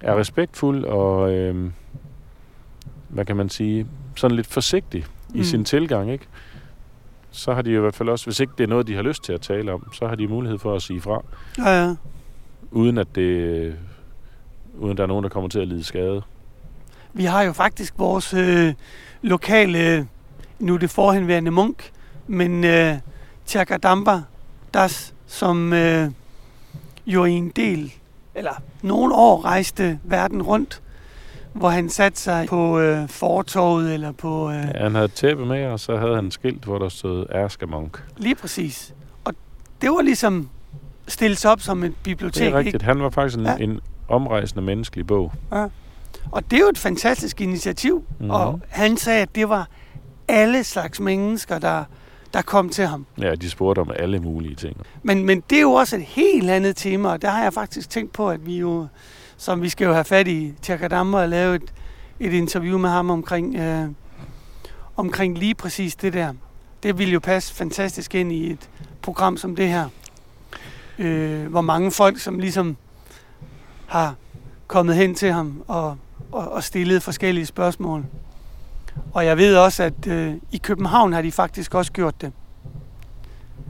[0.00, 1.70] er respektfuld og, øh,
[3.08, 5.04] hvad kan man sige, sådan lidt forsigtig
[5.34, 5.44] i Mm.
[5.44, 6.26] sin tilgang, ikke?
[7.30, 9.24] så har de i hvert fald også, hvis ikke det er noget, de har lyst
[9.24, 11.22] til at tale om, så har de mulighed for at sige fra,
[11.58, 11.94] Ja, ja.
[12.70, 13.76] uden at det,
[14.78, 16.22] uden der er nogen, der kommer til at lide skade.
[17.12, 18.74] Vi har jo faktisk vores øh,
[19.22, 20.08] lokale,
[20.58, 21.90] nu er det forhenværende munk,
[22.26, 22.94] men øh,
[23.46, 24.20] Tjakadamba
[24.74, 26.10] Das, som øh,
[27.06, 27.92] jo i en del,
[28.34, 30.82] eller nogle år rejste verden rundt,
[31.52, 34.50] hvor han satte sig på øh, fortorvet eller på...
[34.50, 37.26] Øh, Ja, han havde tæppe med, og så havde han et skilt, hvor der stod
[37.34, 38.04] Ærske Monk.
[38.16, 38.94] Lige præcis.
[39.24, 39.34] Og
[39.80, 40.48] det var ligesom
[41.08, 42.40] stillet sig op som et bibliotek.
[42.42, 42.74] Det er rigtigt.
[42.74, 42.84] Ikke?
[42.84, 43.52] Han var faktisk en, Ja.
[43.58, 43.64] ja.
[43.64, 45.32] en omrejsende menneskelig bog.
[46.30, 47.94] Og det er jo et fantastisk initiativ.
[47.98, 48.06] Mhm.
[48.18, 48.30] Mm-hmm.
[48.30, 49.68] Og han sagde, at det var
[50.28, 51.84] alle slags mennesker, der,
[52.34, 53.06] der kom til ham.
[53.20, 54.76] Ja, de spurgte om alle mulige ting.
[55.02, 57.90] Men, men det er jo også et helt andet tema, og der har jeg faktisk
[57.90, 58.86] tænkt på, at vi jo,
[59.36, 61.72] som vi skal jo have fat i Tjakadamba og lave et,
[62.20, 63.88] et interview med ham omkring, øh,
[64.96, 66.32] omkring lige præcis det der.
[66.82, 68.70] Det ville jo passe fantastisk ind i et
[69.02, 69.88] program som det her.
[70.98, 72.76] Øh, hvor mange folk, som ligesom
[73.86, 74.14] har
[74.66, 75.96] kommet hen til ham og,
[76.32, 78.04] og, og stillet forskellige spørgsmål.
[79.12, 82.32] Og jeg ved også, at øh, i København har de faktisk også gjort det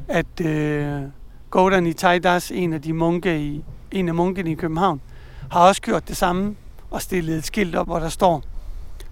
[0.09, 1.03] at øh,
[1.51, 5.01] Gordon i Taidas, en af de munke i, en af munkene i København,
[5.51, 6.57] har også gjort det samme
[6.91, 8.43] og stillet et skilt op, hvor der står,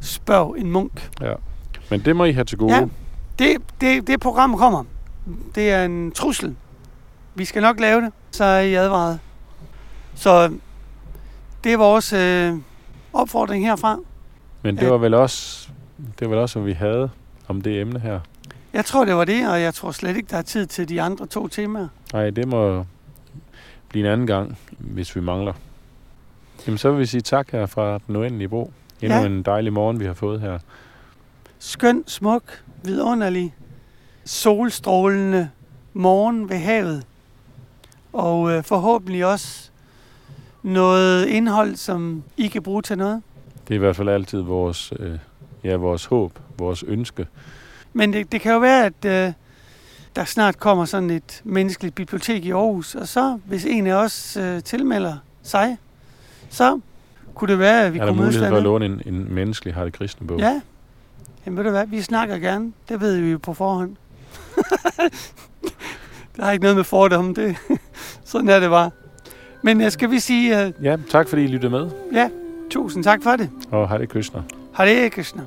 [0.00, 1.10] spørg en munk.
[1.20, 1.34] Ja.
[1.90, 2.74] Men det må I have til gode.
[2.74, 2.86] Ja.
[3.38, 4.84] Det, det, det program kommer.
[5.54, 6.56] Det er en trussel.
[7.34, 9.18] Vi skal nok lave det, så er I advaret.
[10.14, 10.52] Så
[11.64, 12.54] det er vores øh,
[13.12, 13.98] opfordring herfra.
[14.62, 15.68] Men det var vel også,
[16.18, 17.10] det var også, hvad vi havde
[17.48, 18.20] om det emne her.
[18.72, 21.02] Jeg tror, det var det, og jeg tror slet ikke, der er tid til de
[21.02, 21.88] andre to temaer.
[22.12, 22.84] Nej, det må
[23.88, 25.52] blive en anden gang, hvis vi mangler.
[26.66, 28.72] Jamen, så vil vi sige tak her fra den uendelige bro.
[29.02, 29.26] Endnu ja.
[29.26, 30.58] en dejlig morgen, vi har fået her.
[31.58, 32.42] skøn, smuk,
[32.84, 33.54] vidunderlig,
[34.24, 35.50] solstrålende
[35.92, 37.06] morgen ved havet.
[38.12, 39.70] Og øh, forhåbentlig også
[40.62, 43.22] noget indhold, som I kan bruge til noget.
[43.68, 45.18] Det er i hvert fald altid vores, øh,
[45.64, 47.26] ja, vores håb, vores ønske.
[47.92, 49.32] Men det, det kan jo være, at øh,
[50.16, 54.36] der snart kommer sådan et menneskeligt bibliotek i Aarhus, og så, hvis en af os
[54.36, 55.76] øh, tilmelder sig,
[56.50, 56.80] så
[57.34, 59.34] kunne det være, at vi er der kunne mødes mulighed for at låne en, en
[59.34, 60.38] menneskelig Harald Kristne bog?
[60.38, 60.60] Ja.
[61.46, 62.72] Jamen ved du hvad, vi snakker gerne.
[62.88, 63.96] Det ved vi jo på forhånd.
[66.36, 67.56] der er ikke noget med fordomme, det.
[68.24, 68.90] Sådan er det bare.
[69.62, 72.28] Men øh, skal vi sige uh, ja, tak fordi I lyttede med, ja,
[72.70, 73.50] tusind tak for det.
[73.70, 74.42] og Hare Krishna.
[74.74, 75.46] Hare Krishna.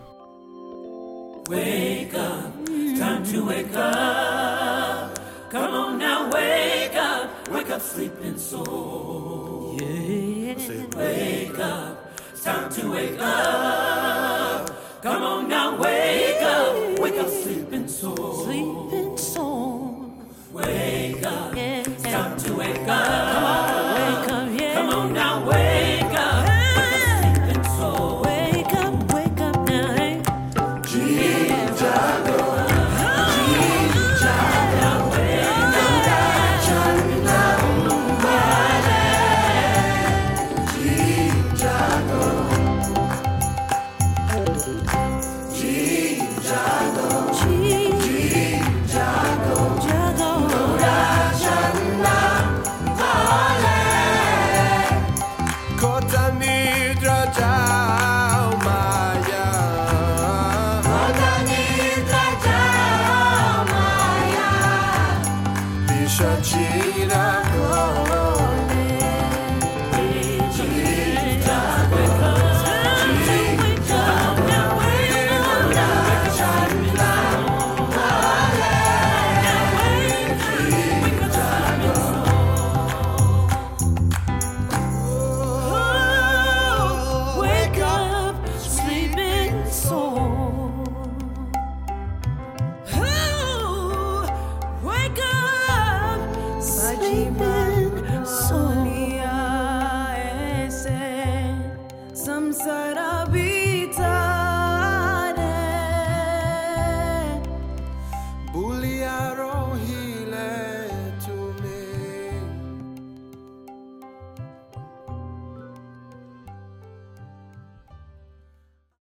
[1.50, 2.66] Wake up,
[3.00, 5.20] time to wake up.
[5.50, 9.76] Come on now, wake up, wake up, sleeping soul.
[9.80, 14.70] Wake up, time to wake up.
[15.02, 18.35] Come on now, wake up, wake up, sleeping soul.